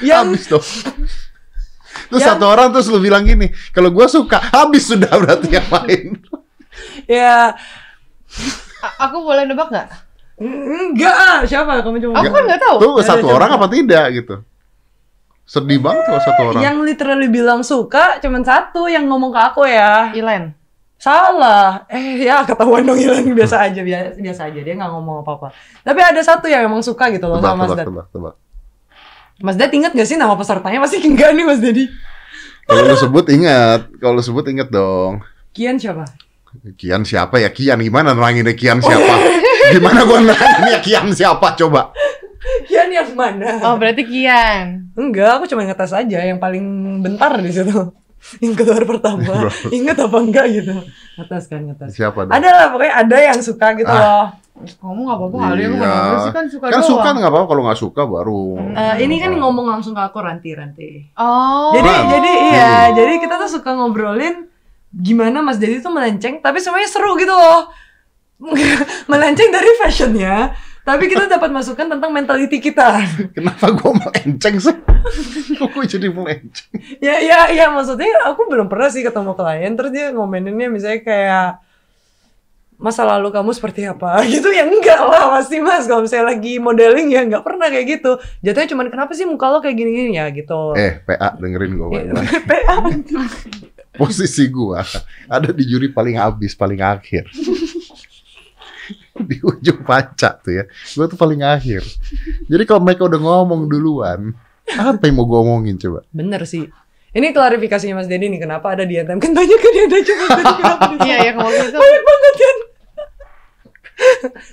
[0.00, 0.60] yang habis dong.
[2.08, 5.68] Terus Yang- satu orang terus lu bilang gini, kalau gua suka, habis sudah berarti yang
[5.68, 6.06] lain.
[7.10, 7.56] ya
[8.80, 9.88] A- aku boleh nebak nggak?
[10.38, 12.76] enggak ah siapa kamu cuma Aku kan nggak tahu.
[12.78, 13.34] Tuh Ya, satu coba.
[13.36, 14.34] orang apa tidak gitu.
[15.42, 16.60] Sedih banget kalau satu orang.
[16.60, 20.54] yang literally bilang suka cuman satu yang ngomong ke aku ya Ilen.
[20.94, 21.82] Salah.
[21.88, 25.50] Eh ya ketahuan dong Ilan biasa aja biasa, biasa aja dia nggak ngomong apa-apa.
[25.80, 27.86] Tapi ada satu yang emang suka gitu loh Tebak, sama Mas tebak, Dad.
[27.88, 28.34] tebak, tebak.
[29.38, 30.78] Mas Dad inget gak sih nama pesertanya?
[30.78, 31.86] Pasti enggak nih Mas Dedi.
[32.62, 35.22] Kalau lu sebut ingat, kalau lu sebut ingat dong.
[35.50, 36.04] Kian siapa?
[36.74, 37.48] Kian siapa ya?
[37.48, 39.14] Kian gimana neranginnya Kian siapa?
[39.74, 41.92] Gimana gua neranginnya Kian siapa coba?
[42.64, 43.60] Kian yang mana?
[43.62, 44.90] Oh berarti Kian.
[44.94, 46.64] Enggak, aku cuma ngetes aja yang paling
[47.00, 47.92] bentar di situ.
[48.42, 49.22] Yang keluar pertama.
[49.22, 49.50] Bro.
[49.70, 50.74] Ingat apa enggak gitu.
[51.16, 51.88] Ngetes kan ngetes.
[51.94, 52.34] Siapa dong?
[52.34, 54.02] Ada lah pokoknya ada yang suka gitu Ah.
[54.02, 54.26] loh.
[54.58, 55.86] Kamu nggak apa-apa kali aku Iya.
[55.86, 56.90] nggak sih kan suka Kan doang.
[56.90, 58.42] suka nggak apa-apa kalau nggak suka baru.
[58.74, 61.14] Eh, ini kan ngomong langsung ke aku ranti-ranti.
[61.14, 61.70] Oh.
[61.70, 62.94] Jadi jadi iya, Hmm.
[62.98, 64.47] jadi kita tuh suka ngobrolin
[64.90, 67.68] gimana Mas Dedi tuh melenceng, tapi semuanya seru gitu loh.
[69.10, 73.02] melenceng dari fashionnya, tapi kita dapat masukan tentang mentality kita.
[73.36, 74.76] Kenapa gua melenceng sih?
[75.54, 76.70] Kok gua jadi melenceng?
[76.98, 81.48] ya ya ya maksudnya aku belum pernah sih ketemu klien terus dia ngomeninnya misalnya kayak
[82.78, 87.10] masa lalu kamu seperti apa gitu ya enggak lah pasti mas kalau misalnya lagi modeling
[87.10, 90.78] ya nggak pernah kayak gitu jatuhnya cuman kenapa sih muka lo kayak gini-gini ya gitu
[90.78, 92.46] Eh, PA dengerin gua Eh, baik-baik.
[92.46, 92.74] PA.
[93.98, 94.86] Posisi gua
[95.26, 97.26] ada di juri paling habis, paling akhir.
[99.18, 100.64] di ujung paca tuh ya.
[100.94, 101.82] Gua tuh paling akhir.
[102.46, 104.32] Jadi kalau mereka udah ngomong duluan,
[104.70, 106.06] apa yang mau gua omongin coba?
[106.14, 106.70] Bener sih.
[107.08, 109.18] Ini klarifikasinya Mas Dedi nih, kenapa ada di NTM?
[109.18, 111.76] Kan banyak kan yang ada cuma kenapa di Iya ya kalau gitu.
[111.80, 112.56] Banyak banget kan.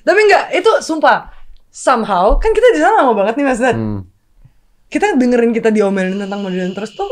[0.07, 1.29] Tapi enggak, itu sumpah.
[1.75, 3.75] Somehow, kan kita di sana lama banget nih Mas Dad.
[3.75, 4.07] Hmm.
[4.87, 7.11] Kita dengerin kita diomelin tentang modelan terus tuh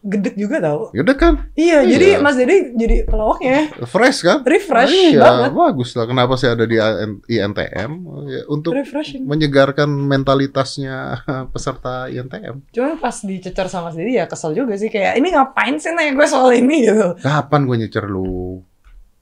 [0.00, 0.88] gedek juga tau.
[0.90, 1.92] Yaudah kan, Iya, Iya.
[1.92, 3.68] jadi Mas Dedi jadi pelawaknya.
[3.84, 4.40] fresh kan?
[4.40, 5.50] Refresh iya, banget.
[5.52, 6.04] bagus lah.
[6.04, 6.80] Kenapa sih ada di
[7.26, 7.90] INTM?
[8.24, 9.28] Ya, untuk Refreshing.
[9.28, 11.20] menyegarkan mentalitasnya
[11.52, 12.64] peserta INTM.
[12.72, 14.88] Cuman pas dicecer sama Mas ya kesel juga sih.
[14.88, 17.20] Kayak, ini ngapain sih nanya gue soal ini gitu.
[17.20, 18.64] Kapan gue nyecer lu?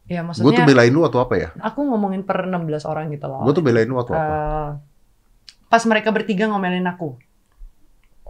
[0.06, 1.48] Ya Gue maksudnya, tuh belain lu atau apa ya?
[1.58, 3.44] aku ngomongin per 16 orang gitu loh.
[3.44, 4.24] Gue tuh belain lu atau apa?
[4.24, 4.68] Eh,
[5.68, 7.20] pas mereka bertiga ngomelin aku.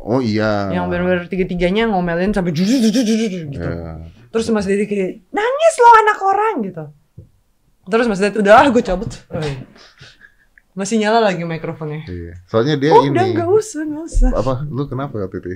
[0.08, 0.72] Oh iya.
[0.72, 3.60] Yang bener-bener tiga-tiganya ngomelin sampai jujur jujur jujur gitu.
[3.60, 4.08] Ya.
[4.32, 6.84] Terus Mas Dedi kayak nangis lo anak orang gitu.
[7.92, 9.12] Terus Mas Dedi udah ah gue cabut.
[9.28, 9.68] Oh, iya.
[10.72, 12.08] Masih nyala lagi mikrofonnya.
[12.08, 12.40] Iya.
[12.48, 13.12] Soalnya dia oh ini.
[13.12, 14.30] udah nggak usah nggak usah.
[14.32, 14.54] Apa?
[14.64, 15.48] Lu kenapa waktu itu?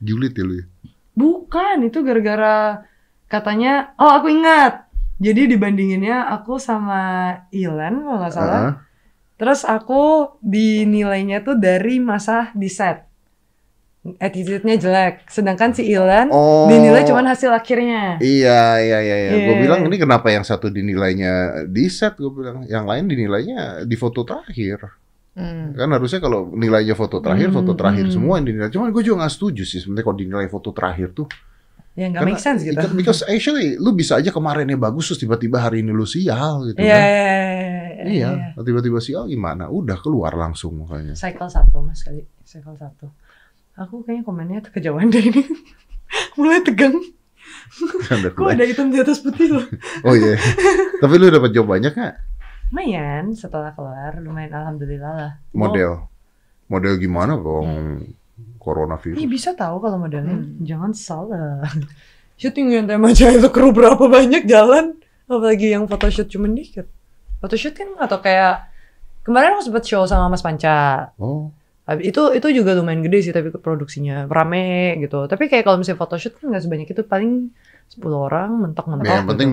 [0.00, 0.64] Julid ya lu ya?
[1.12, 2.88] Bukan itu gara-gara
[3.28, 4.88] katanya oh aku ingat.
[5.20, 8.60] Jadi dibandinginnya aku sama Ilan kalau nggak salah.
[8.62, 8.74] Ah,
[9.36, 13.07] Terus aku dinilainya tuh dari masa di set.
[14.00, 15.26] Attitude-nya jelek.
[15.26, 16.64] Sedangkan si Ilan Oh.
[16.66, 18.16] dinilai cuman hasil akhirnya.
[18.18, 19.30] Iya, iya, iya, iya.
[19.36, 19.60] Gue Iya.
[19.60, 21.32] bilang ini kenapa yang satu dinilainya
[21.66, 22.16] di set?
[22.16, 24.80] Gue bilang yang lain dinilainya di foto terakhir.
[25.34, 25.70] Hmm.
[25.72, 28.14] Kan harusnya kalau nilainya foto terakhir, Hmm, foto terakhir hmm.
[28.14, 28.70] semua yang dinilai.
[28.70, 31.28] Cuman gue juga nggak setuju sih sebenarnya kalau dinilai foto terakhir tuh.
[31.94, 32.78] Ya nggak Karena make sense gitu.
[32.78, 36.78] because- Because actually lu bisa aja kemarinnya bagus terus tiba-tiba hari ini lu sial gitu
[36.78, 37.02] Iya, kan.
[37.02, 37.26] iya,
[37.98, 39.66] Iya, tiba-tiba sial gimana?
[39.68, 41.12] Udah keluar langsung makanya.
[41.12, 43.10] Cycle satu mas kali, cycle satu.
[43.78, 45.42] Aku kayaknya komennya tuh kejauhan dari ini.
[46.38, 46.98] Mulai tegang.
[48.34, 49.66] Kok ada hitam di atas putih loh.
[50.06, 50.34] Oh iya.
[50.98, 52.14] Tapi lu dapat job banyak nggak?
[52.74, 55.32] Lumayan setelah keluar, lumayan alhamdulillah lah.
[55.54, 56.10] Model.
[56.68, 57.68] Model gimana bang?
[58.04, 59.24] Ih Coronavirus.
[59.24, 60.36] bisa tahu kalau modelnya.
[60.36, 60.60] Hmm.
[60.60, 61.64] Jangan salah.
[62.40, 64.98] Syuting yang tema aja itu kru berapa banyak jalan.
[65.24, 66.86] Apalagi yang photoshoot cuma dikit.
[67.40, 68.68] Photoshoot kan atau kayak
[69.24, 71.10] kemarin aku sempet show sama Mas Panca.
[71.16, 71.50] Oh,
[71.96, 75.24] Itu itu juga lumayan gede sih tapi produksinya rame gitu.
[75.24, 77.48] Tapi kayak kalau misalnya photoshoot kan nggak sebanyak itu paling
[77.88, 79.04] 10 orang mentok-mentok.
[79.04, 79.30] Ya, yang gitu.
[79.32, 79.50] penting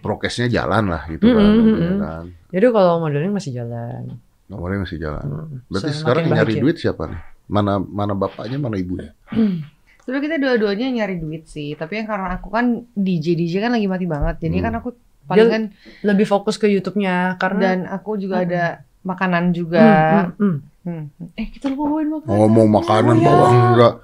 [0.00, 1.44] prokesnya jalan lah gitu Mm, kan.
[1.46, 1.98] mm, mm, mm.
[1.98, 2.24] kan.
[2.52, 4.02] Jadi kalau modeling masih jalan.
[4.50, 5.24] Nomornya masih jalan.
[5.24, 5.48] Hmm.
[5.70, 7.20] Berarti Semakin sekarang yang nyari duit siapa nih?
[7.46, 9.14] Mana mana bapaknya, mana ibunya?
[10.02, 13.86] Sebenarnya kita dua-duanya nyari duit sih, tapi yang karena aku kan DJ DJ kan lagi
[13.86, 14.64] mati banget, jadi Hmm.
[14.66, 14.88] kan aku
[15.22, 15.62] palingan
[16.02, 18.46] Lebih fokus ke YouTube-nya karena dan aku juga Hmm.
[18.50, 18.64] ada
[19.02, 19.86] makanan juga.
[20.32, 21.04] Hmm, hmm, Hmm.
[21.34, 22.32] Eh kita lupa bawain makanan.
[22.32, 23.94] Ngomong makanan Oh, bawa enggak.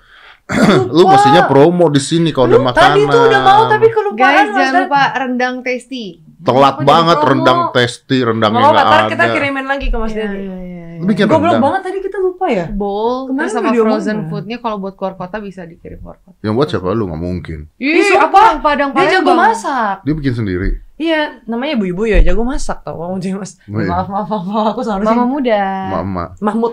[0.47, 0.93] hmm.
[0.93, 2.93] Lu mestinya promo di sini kalau ada Lu makanan.
[2.93, 4.83] Tadi tuh udah mau tapi kelupaan Guys jangan Dan.
[4.83, 6.05] lupa rendang tasty.
[6.39, 7.31] telat Aku banget promo.
[7.33, 9.09] rendang testi, rendangnya Mau enggak ada.
[9.09, 10.37] kita kirimin lagi ke Mas Iya, Dedi.
[10.37, 10.85] iya, iya, iya.
[10.95, 11.63] Lu bikin Goblok rendang.
[11.65, 12.67] banget tadi kita lupa ya.
[12.71, 14.29] Bowl Kemarin terus sama frozen mana?
[14.29, 16.37] foodnya kalau buat keluar kota bisa dikirim keluar kota.
[16.41, 17.59] Yang buat siapa lu nggak mungkin.
[17.75, 19.97] Ih, apa yang padang Dia jago masak.
[20.05, 20.71] Dia bikin sendiri.
[20.97, 22.97] Iya, namanya ibu-ibu ya, jago masak tau.
[22.97, 23.61] Mau jadi Mas.
[23.69, 23.89] Oh, iya.
[23.93, 25.61] Maaf, maaf, maaf, maaf, aku seharusnya Mama muda.
[25.93, 26.25] Mama.
[26.41, 26.73] Mahmud.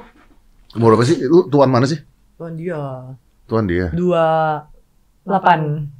[0.80, 1.20] Umur berapa sih?
[1.28, 2.00] Lu tuan mana sih?
[2.40, 3.12] Tuan dia.
[3.52, 3.92] Tuan dia.
[3.92, 4.24] Dua
[5.28, 5.92] delapan.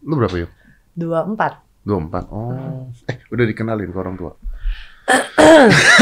[0.00, 0.50] Lu berapa yuk?
[0.96, 1.60] Dua empat.
[1.86, 2.34] 24.
[2.34, 2.90] Oh.
[3.06, 4.32] Eh, udah dikenalin ke orang tua.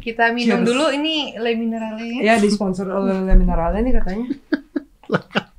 [0.00, 0.68] Kita minum Cheers.
[0.70, 2.20] dulu ini le mineralnya.
[2.24, 4.26] Ya, disponsor oleh Le Mineralnya nih katanya.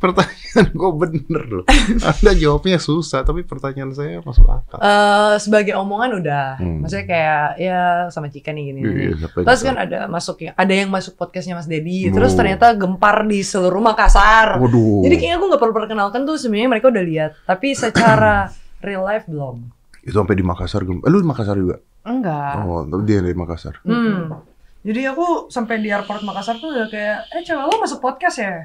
[0.00, 1.64] Pertanyaan gue bener loh.
[2.00, 4.80] Anda jawabnya susah, tapi pertanyaan saya masuk akal.
[4.80, 6.56] Eh sebagai omongan udah.
[6.56, 6.80] Hmm.
[6.80, 8.80] Maksudnya kayak ya sama Cika nih gini.
[8.80, 12.08] Iya, yang Terus kan ada masuk ya, ada yang masuk podcastnya Mas Dedi.
[12.08, 12.16] Oh.
[12.16, 14.56] Terus ternyata gempar di seluruh Makassar.
[14.56, 15.04] Waduh.
[15.04, 17.30] Jadi kayaknya aku nggak perlu perkenalkan tuh sebenarnya mereka udah lihat.
[17.44, 18.48] Tapi secara
[18.86, 19.68] real life belum.
[20.00, 20.80] Itu sampai di Makassar.
[20.80, 21.76] Eh, lu di Makassar juga?
[22.08, 22.64] Enggak.
[22.64, 23.84] Oh, tapi dia dari Makassar.
[23.84, 24.48] Hmm.
[24.80, 28.64] Jadi aku sampai di airport Makassar tuh udah kayak, eh cewek lo masuk podcast ya?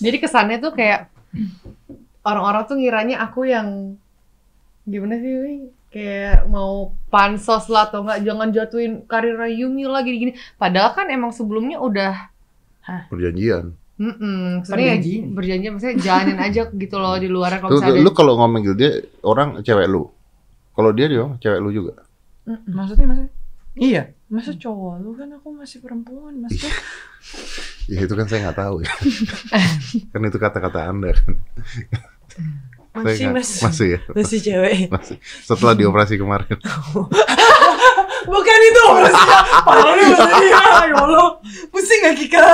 [0.00, 1.12] Jadi kesannya tuh kayak
[2.24, 4.00] orang-orang tuh ngiranya aku yang
[4.88, 5.68] gimana sih?
[5.92, 10.32] Kayak mau pansos lah atau enggak jangan jatuhin karir Yumi lagi gini.
[10.56, 12.32] Padahal kan emang sebelumnya udah
[12.84, 13.72] Perjanjian.
[13.94, 15.24] Mm-mm, maksudnya ya Perjanjian.
[15.32, 18.90] berjanji maksudnya jalanin aja gitu loh di luar kalau Tuh, misalnya lu kalau ngomongin dia
[19.22, 20.10] orang cewek lu.
[20.74, 22.02] Kalau dia dia cewek lu juga.
[22.44, 23.32] Maksudnya, maksudnya?
[23.78, 24.02] Iya.
[24.26, 26.74] Masa cowok lu kan aku masih perempuan, maksudnya?
[27.84, 28.88] Ya itu kan saya nggak tahu ya.
[30.12, 31.36] kan itu kata-kata Anda kan.
[32.32, 33.60] Saya Masih, nggak- masih.
[33.60, 34.00] masih ya.
[34.10, 34.74] Masih cewek.
[34.88, 35.16] Masih.
[35.42, 36.56] Setelah dioperasi kemarin.
[38.24, 39.38] Bukan itu operasinya.
[39.62, 40.20] Parah Mas.
[40.88, 41.28] Ya Allah.
[41.68, 42.48] Pusing gak Kika?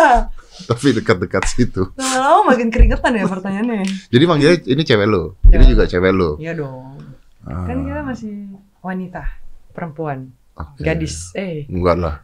[0.67, 1.83] Tapi dekat-dekat situ.
[1.95, 3.87] Lama-lama makin keringetan ya pertanyaannya.
[4.11, 5.39] Jadi manggilnya ini cewek lu.
[5.45, 5.67] Ini Cewek.
[5.69, 6.31] juga cewek lu.
[6.37, 6.99] Iya dong.
[7.43, 8.35] Ah, Kan kita masih
[8.81, 9.23] wanita,
[9.71, 10.83] perempuan, oke.
[10.83, 11.31] gadis.
[11.37, 12.15] Eh, Enggak lah.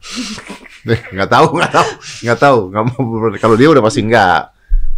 [0.86, 1.88] Eh, nggak tahu, nggak tahu,
[2.24, 2.58] nggak tahu.
[2.72, 3.02] Nggak mau.
[3.38, 4.50] Kalau dia udah pasti enggak.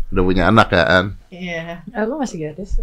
[0.09, 1.05] Udah punya anak kan.
[1.29, 1.85] Iya.
[1.93, 2.81] aku masih gadis.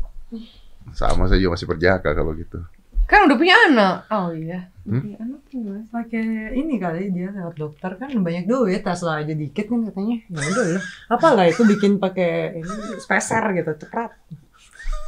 [0.94, 2.62] Sama saya juga masih perjaka kalau gitu.
[3.06, 3.96] Kan udah punya anak.
[4.10, 4.70] Oh iya.
[4.86, 5.02] Hmm?
[5.02, 5.82] Punya anak gimana?
[5.90, 10.20] pakai ini kali dia lewat dokter kan banyak duit tas lah aja dikit kan katanya
[10.28, 14.12] ya udah lah apa lah itu bikin pakai ini speser gitu cepat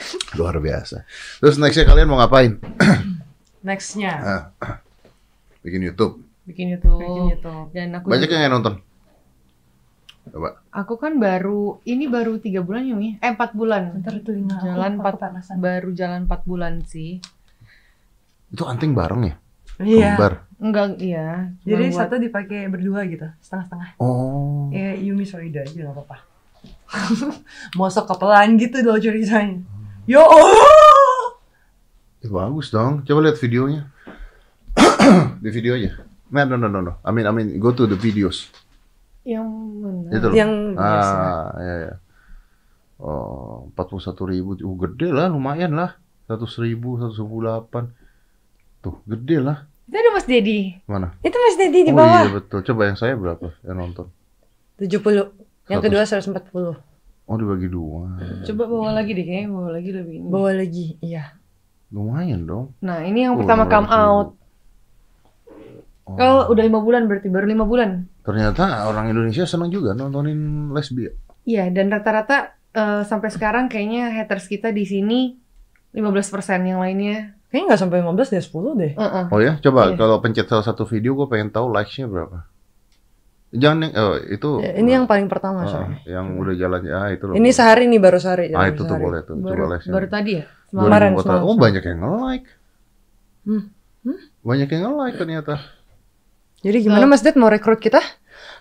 [0.38, 1.04] Luar biasa.
[1.38, 2.58] Terus nextnya kalian mau ngapain?
[3.68, 4.44] nextnya Ah,
[5.64, 6.22] bikin YouTube.
[6.44, 6.98] Bikin YouTube.
[7.00, 8.76] bikin YouTube Dan aku Banyak juga- yang nonton.
[10.24, 10.62] Coba.
[10.72, 12.98] Aku kan baru ini baru tiga bulan ya?
[13.18, 13.98] Eh empat bulan.
[14.00, 15.16] ntar telinga aku Jalan empat
[15.58, 17.18] baru jalan empat bulan sih.
[18.48, 19.36] Itu anting bareng ya?
[19.80, 20.34] iya Kembar.
[20.62, 21.50] Enggak iya.
[21.58, 24.70] cuma jadi buat- satu dipakai berdua gitu setengah-setengah Oh.
[24.70, 26.18] ya Yumi Soida aja nggak apa-apa
[27.80, 29.58] mosok kepelan gitu loh ceritanya
[30.06, 30.82] ya Allah
[32.22, 33.02] Eh, bagus dong.
[33.02, 33.90] Coba lihat videonya.
[35.44, 36.06] Di video aja.
[36.30, 36.94] No, no, no, no, no.
[37.02, 38.54] I mean, I mean, go to the videos.
[39.26, 39.46] yang
[39.82, 40.10] mana?
[40.14, 40.36] Itu loh.
[40.38, 41.14] yang biasa.
[41.18, 41.94] ah, ya, ya.
[43.02, 44.54] Oh, empat puluh satu ribu.
[44.54, 45.98] Uh, gede lah, lumayan lah.
[46.30, 47.90] Seratus ribu, seratus delapan.
[48.86, 49.66] Tuh, gede lah.
[49.90, 50.78] Itu ada Mas Dedi.
[50.86, 51.18] Mana?
[51.26, 52.60] itu Mas Dedi di oh bawah iya betul.
[52.62, 54.08] Coba yang saya berapa yang nonton?
[54.78, 54.94] 70
[55.68, 55.84] yang Seratus.
[55.84, 56.91] kedua 140
[57.32, 58.12] Oh dibagi dua.
[58.44, 60.28] Coba bawa lagi deh kayaknya bawa lagi lebih ini.
[60.28, 61.24] bawa lagi iya
[61.88, 62.76] Lumayan dong.
[62.80, 64.00] Nah, ini yang Oh, pertama come 200.000.
[64.02, 64.28] out.
[66.04, 66.16] Oh.
[66.16, 68.08] Kalau udah lima bulan berarti baru lima bulan.
[68.22, 71.08] Ternyata orang Indonesia senang juga nontonin lesbi.
[71.44, 75.36] Iya, dan rata-rata eh, sampai sekarang kayaknya haters kita di sini
[75.92, 76.12] 15%
[76.66, 77.36] yang lainnya.
[77.48, 79.26] kayaknya nggak sampai 15 deh 10 deh Heeh.
[79.28, 80.00] Oh ya, coba Iya.
[80.00, 82.48] kalau pencet salah satu video, gue pengen tahu likes-nya berapa.
[83.52, 84.50] Jangan yang, oh, itu.
[84.64, 87.36] Ya, ini yang paling pertama Ah, soalnya yang udah jalan ah itu loh.
[87.36, 89.36] ini sehari nih baru sehari Ah itu tuh boleh tuh.
[89.36, 89.92] Coba Baru, likes-nya.
[89.92, 90.46] baru tadi ya?
[90.48, 90.88] 2000 Semalam.
[90.88, 91.58] Kemarin, Oh semalam.
[91.60, 92.48] banyak yang nge-like.
[93.44, 93.64] Hmm.
[94.42, 95.54] Banyak yang nge-like ternyata.
[96.62, 98.00] jadi gimana Mas Ded mau rekrut kita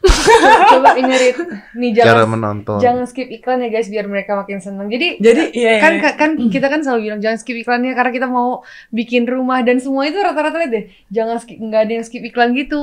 [0.73, 1.45] Coba ingetin
[1.77, 2.79] nih Cara jangan menonton.
[2.81, 4.89] jangan skip iklan ya guys biar mereka makin seneng.
[4.89, 5.81] Jadi Jadi iya, iya.
[5.81, 9.77] kan kan kita kan selalu bilang jangan skip iklannya karena kita mau bikin rumah dan
[9.77, 12.81] semua itu rata-rata deh jangan skip nggak ada yang skip iklan gitu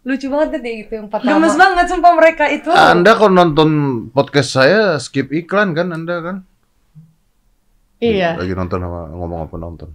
[0.00, 2.68] lucu banget deh gitu yang pertama gemes banget sumpah mereka itu.
[2.72, 3.70] Anda kalau nonton
[4.12, 6.36] podcast saya skip iklan kan Anda kan?
[8.00, 9.88] iya Lagi nonton sama ngomong apa nonton.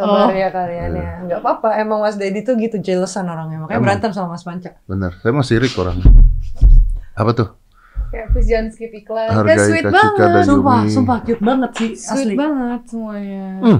[0.00, 0.06] Oh.
[0.20, 1.00] sabar ya kalian Iya.
[1.00, 3.58] ya Enggak apa-apa, emang Mas Dedi tuh gitu jealousan orangnya.
[3.58, 3.84] Makanya Emang.
[3.84, 4.70] berantem sama Mas Panca.
[4.84, 5.98] Bener, saya masih sirik orang.
[7.14, 7.48] Apa tuh?
[8.08, 10.88] kayak please jangan skip iklan Hargai kayak sweet Cika banget dan Sumpah, Yumi.
[10.88, 12.34] sumpah cute banget sih sweet asli.
[12.34, 13.78] banget semuanya Hmm.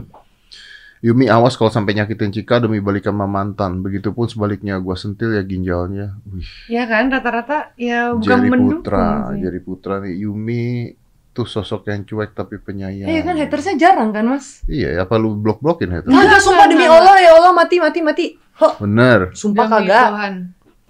[1.00, 3.80] Yumi awas kalau sampai nyakitin Cika demi balikan sama mantan.
[3.80, 6.18] Begitupun sebaliknya gua sentil ya ginjalnya.
[6.26, 9.40] Wih, ya kan rata-rata ya bukan Jerry mendukung Putra, sih.
[9.40, 10.14] Jerry Putra nih.
[10.20, 10.92] Yumi
[11.38, 13.06] tuh sosok yang cuek tapi penyayang.
[13.06, 14.66] Iya kan hatersnya jarang kan Mas?
[14.66, 16.10] Iya, apa lu blok-blokin haters?
[16.10, 16.82] Enggak, sumpah demi.
[16.90, 18.24] Allah ya Allah mati mati mati.
[18.58, 19.30] Ho, Bener.
[19.38, 20.06] sumpah Demi kagak.
[20.10, 20.34] Tuhan.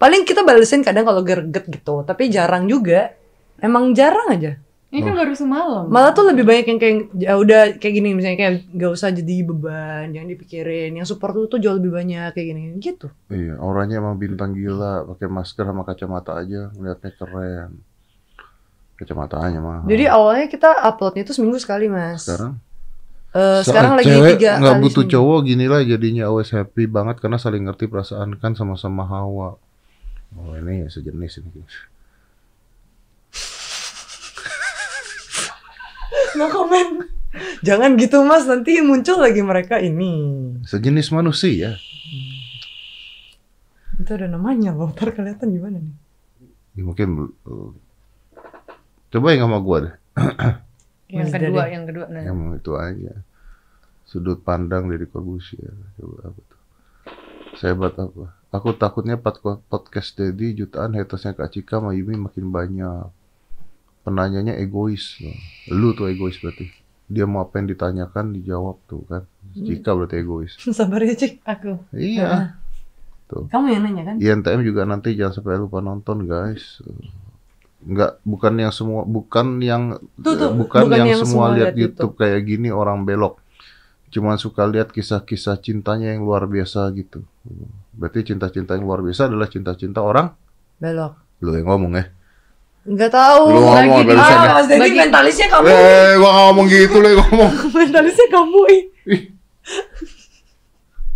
[0.01, 3.13] Paling kita balesin kadang kalau gerget gitu, tapi jarang juga.
[3.61, 4.57] Emang jarang aja.
[4.89, 8.41] ini kan baru semalam Malah tuh lebih banyak yang kayak ya udah kayak gini misalnya
[8.41, 10.97] kayak gak usah jadi beban, jangan dipikirin.
[10.97, 13.05] Yang support tuh tuh jauh lebih banyak kayak gini gitu.
[13.29, 17.69] Iya, orangnya emang bintang gila, pakai masker sama kacamata aja, ngeliatnya keren.
[18.99, 19.87] Kacamatanya mah.
[19.87, 22.27] Jadi awalnya kita uploadnya itu seminggu sekali mas.
[22.27, 22.59] sekarang
[23.29, 25.13] Eh, sekarang lagi cewek tiga nggak butuh seminggu.
[25.13, 29.53] cowok gini lah jadinya always happy banget karena saling ngerti perasaan kan sama-sama hawa.
[30.33, 31.61] Oh ini ya sejenis ini.
[36.41, 37.05] No comment.
[37.61, 40.57] Jangan gitu mas, nanti muncul lagi mereka ini.
[40.65, 41.77] Sejenis manusia.
[43.93, 45.95] Itu ada namanya loh, ntar kelihatan gimana nih.
[46.79, 47.69] Ya, mungkin uh,
[49.09, 49.95] coba yang sama gua deh.
[51.17, 53.13] yang kedua yang kedua nah Yang itu aja.
[54.05, 55.73] Sudut pandang dari Corbusier.
[55.95, 56.59] Coba apa tuh?
[57.57, 58.33] Sehebat apa?
[58.49, 63.09] Aku takutnya pod- podcast Dedi jutaan hatersnya Kak Cika sama Yumi makin banyak.
[64.01, 65.21] Penanyanya egois.
[65.21, 65.37] loh.
[65.69, 66.65] Lu tuh egois berarti.
[67.05, 69.25] Dia mau apa yang ditanyakan dijawab tuh kan.
[69.53, 70.57] Cika berarti egois.
[70.77, 71.45] Sabar ya cik.
[71.45, 72.57] aku Iya.
[73.29, 74.15] Kamu yang nanya kan?
[74.17, 76.81] INTM juga nanti jangan sampai lupa nonton guys.
[77.79, 81.71] Enggak, bukan yang semua, bukan yang Tuh, tuh, bukan, bukan yang, yang semua semua lihat
[81.71, 83.39] lihat YouTube kayak gini orang belok.
[84.09, 87.23] Cuman suka lihat kisah-kisah cintanya yang luar biasa gitu.
[87.93, 90.33] Berarti cinta-cinta yang luar biasa adalah cinta-cinta orang
[90.75, 91.13] Belok.
[91.39, 92.05] lu yang ngomong ya.
[92.83, 93.43] Enggak tahu.
[93.47, 94.57] Lu ngomong lagi Ah.
[94.57, 95.65] Mas Dedi Bagi- mentalisnya kamu.
[95.67, 97.51] Eh, gua nggak ngomong gitu lu yang ngomong.
[97.77, 98.59] mentalisnya kamu.
[98.67, 98.81] ih.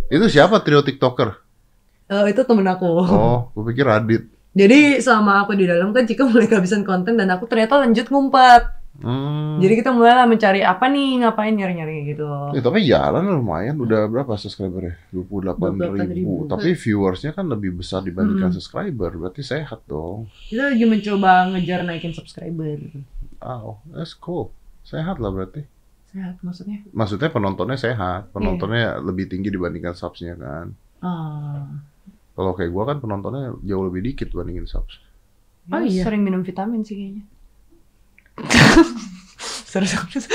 [0.06, 1.28] Itu siapa trio TikToker?
[2.06, 2.86] Eh, itu temen aku.
[2.86, 4.24] Oh, gua pikir Radit.
[4.54, 8.84] Jadi sama aku di dalam kan Cika mulai kehabisan konten dan aku ternyata lanjut ngumpet.
[8.94, 9.58] Hmm.
[9.58, 12.54] Jadi kita mulai lah mencari apa nih, ngapain nyari-nyari gitu.
[12.54, 14.94] Eh, tapi jalan lumayan udah berapa subscribernya?
[15.10, 16.46] 28 ribu.
[16.46, 16.52] 28.000.
[16.54, 18.58] Tapi viewersnya kan lebih besar dibandingkan Mm-mm.
[18.62, 19.10] subscriber.
[19.18, 20.30] Berarti sehat dong.
[20.46, 22.78] Kita lagi mencoba ngejar naikin subscriber.
[23.42, 24.54] Oh, that's cool.
[24.86, 25.66] Sehat lah berarti.
[26.14, 26.86] Sehat maksudnya?
[26.94, 28.30] Maksudnya penontonnya sehat.
[28.30, 30.70] Penontonnya lebih tinggi dibandingkan subsnya kan.
[31.02, 31.66] Ah.
[32.34, 34.98] Kalau kayak gua kan penontonnya jauh lebih dikit bandingin subs.
[35.70, 36.02] Oh iya.
[36.04, 37.24] Sering minum vitamin sih kayaknya.
[39.70, 40.26] Serius.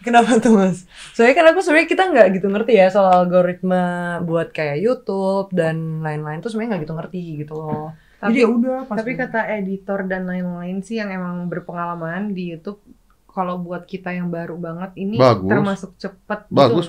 [0.00, 0.88] Kenapa tuh mas?
[1.12, 6.00] Soalnya kan aku sebenarnya kita nggak gitu ngerti ya soal algoritma buat kayak YouTube dan
[6.00, 7.92] lain-lain tuh sebenarnya nggak gitu ngerti gitu loh.
[8.20, 8.78] Jadi Tapi ya udah.
[8.88, 12.80] pas tapi kata editor dan lain-lain sih yang emang berpengalaman di YouTube
[13.28, 15.48] kalau buat kita yang baru banget ini Bagus.
[15.48, 16.56] termasuk cepet gitu.
[16.56, 16.88] Bagus,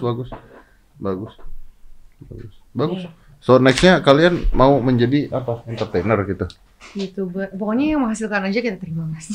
[1.01, 1.33] bagus.
[2.21, 2.53] Bagus.
[2.71, 3.01] Bagus.
[3.01, 3.11] Iya.
[3.41, 5.65] So nextnya kalian mau menjadi apa?
[5.65, 6.45] Entertainer gitu.
[6.91, 9.29] YouTuber pokoknya yang menghasilkan aja kita terima mas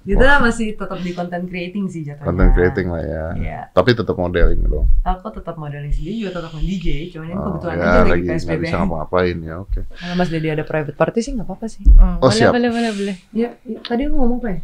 [0.00, 2.24] kita masih tetap di content creating sih jatuhnya.
[2.24, 3.24] Content creating lah ya.
[3.34, 3.60] Iya.
[3.70, 4.86] Tapi tetap modeling dong.
[5.02, 8.22] Aku tetap modeling sendiri juga tetap nge-DJ, cuman ini Oh, kebetulan ya, aja lagi lagi
[8.24, 8.62] nggak PSBB.
[8.62, 9.54] bisa ngapa-ngapain ya.
[9.60, 9.80] Oke.
[9.90, 11.82] Kalau Mas Dedi ada private party sih nggak apa-apa sih.
[11.84, 12.52] oh, boleh, siap.
[12.54, 14.58] boleh boleh boleh Ya, ya, tadi aku ngomong apa ya?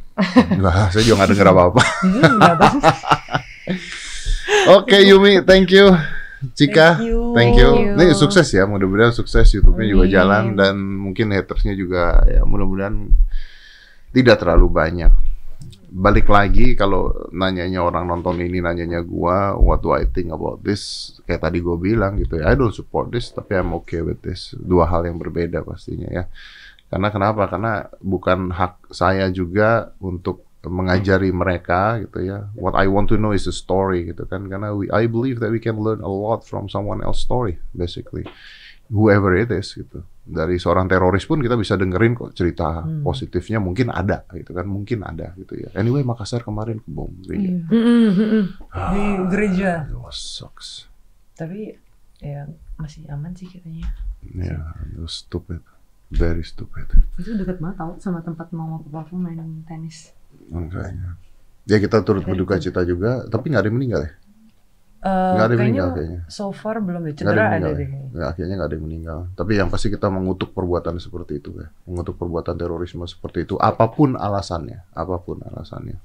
[0.55, 1.83] Enggak, saya juga nggak denger apa-apa.
[1.83, 2.69] Hmm, nggak apa.
[4.77, 5.95] Oke Yumi, thank you.
[6.57, 7.37] Cika, Thank you.
[7.37, 7.71] thank you.
[8.01, 13.13] Ini sukses ya, mudah-mudahan sukses YouTube-nya juga jalan dan mungkin hatersnya juga ya mudah-mudahan
[14.17, 15.13] tidak terlalu banyak.
[15.91, 21.13] Balik lagi kalau nanyanya orang nonton ini nanyanya gua, what do I think about this?
[21.29, 24.57] Kayak tadi gua bilang gitu ya, I don't support this, tapi I'm okay with this.
[24.57, 26.25] Dua hal yang berbeda pastinya ya.
[26.89, 27.53] Karena kenapa?
[27.53, 32.53] Karena bukan hak saya juga untuk mengajari mereka gitu ya.
[32.53, 34.45] What I want to know is the story gitu kan.
[34.45, 38.29] Karena we, I believe that we can learn a lot from someone else story basically.
[38.91, 40.03] Whoever it is gitu.
[40.27, 43.07] Dari seorang teroris pun kita bisa dengerin kok cerita Hmm.
[43.07, 44.67] positifnya mungkin ada gitu kan.
[44.67, 45.71] Mungkin ada gitu ya.
[45.79, 47.09] Anyway Makassar kemarin kebom.
[47.25, 47.65] Iya.
[47.71, 48.45] Mm-mm, mm-mm.
[48.69, 49.87] Di gereja.
[49.89, 50.91] It was sucks.
[51.39, 51.73] Tapi
[52.21, 52.45] ya
[52.77, 53.89] masih aman sih katanya.
[54.21, 55.65] Yeah, it was stupid.
[56.11, 56.91] Very stupid.
[57.17, 60.11] Itu dekat banget tau sama tempat mama papa aku main tenis.
[60.51, 61.15] Makanya.
[61.65, 64.13] Ya kita turut berduka cita juga, tapi nggak ada yang meninggal ya?
[65.01, 66.21] Eh, Nggak ada yang meninggal kayaknya.
[66.29, 67.15] so far belum deh.
[67.15, 67.89] Ada Cedera ada meninggal deh.
[68.13, 68.25] ya?
[68.29, 69.19] akhirnya nggak ada yang meninggal.
[69.33, 71.73] Tapi yang pasti kita mengutuk perbuatan seperti itu ya.
[71.85, 73.55] Mengutuk perbuatan terorisme seperti itu.
[73.57, 74.85] Apa pun alasannya.
[74.93, 75.97] Apa pun alasannya.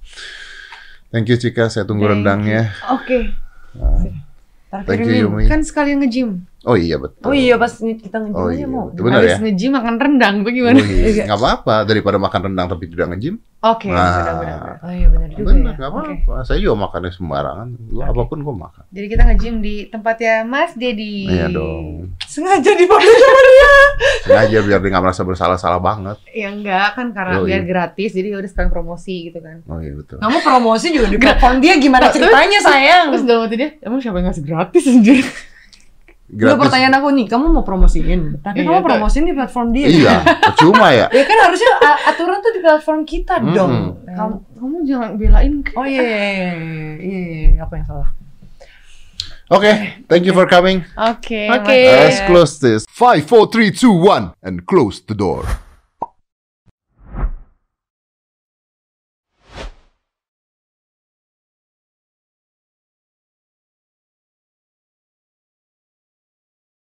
[1.10, 2.72] Thank you Cika, saya tunggu Thank rendangnya.
[2.90, 3.36] Oke,
[3.76, 5.12] Ntar Thank kirimin.
[5.14, 5.44] you Yumi.
[5.46, 6.30] kan sekalian nge-gym.
[6.66, 7.22] Oh iya betul.
[7.22, 8.90] Oh iya pas kita nge-gym Oh aja iya, mau.
[8.90, 9.04] betul.
[9.06, 9.38] Benar Habis ya?
[9.46, 10.78] nge-gym makan rendang, bagaimana?
[10.82, 13.36] Wih, nggak apa-apa daripada makan rendang tapi tidak nge-gym.
[13.62, 14.14] Oke, Nah.
[14.16, 14.78] benar-benar.
[14.82, 15.78] Oh iya benar juga Benar, ya.
[15.78, 15.86] Oke.
[15.88, 16.34] apa-apa.
[16.42, 17.68] Saya juga makannya sembarangan.
[17.84, 18.12] Gua Oke.
[18.12, 18.84] apa pun gua makan.
[18.90, 21.26] Jadi kita nge-gym di tempatnya Mas Dedi.
[21.26, 21.86] Iya dong.
[22.26, 23.74] Sengaja dipakai sama dia.
[24.22, 26.18] Sengaja biar dia nggak merasa bersalah-salah banget.
[26.30, 27.46] Ya enggak kan karena Yoi.
[27.46, 29.62] biar gratis jadi udah sekalian promosi gitu kan.
[29.66, 30.18] Oh iya betul.
[30.18, 31.18] Kamu promosi juga di
[31.62, 33.06] dia gimana ceritanya sayang?
[33.14, 35.22] Terus dalam hati dia, emang siapa yang ngasih gratis anjir?
[36.26, 39.86] Dua pertanyaan aku nih, kamu mau promosiin, tapi Iya, kamu promosiin di platform dia.
[39.86, 41.06] Iya, percuma ya.
[41.18, 41.72] Ya kan harusnya
[42.10, 43.54] aturan tuh di platform kita Mm-mm.
[43.54, 43.74] dong.
[44.10, 45.74] Kamu, kamu jangan belain kan.
[45.78, 46.52] Oh iya, iya, iya,
[46.98, 47.22] iya,
[47.54, 48.10] iya, aku yang salah.
[49.54, 50.82] Oke, thank you for coming.
[50.98, 51.46] Oke.
[51.54, 51.78] Oke.
[51.86, 51.94] Mas.
[51.94, 52.82] Let's close this.
[52.90, 55.46] Five, four, three, two, one, and close the door.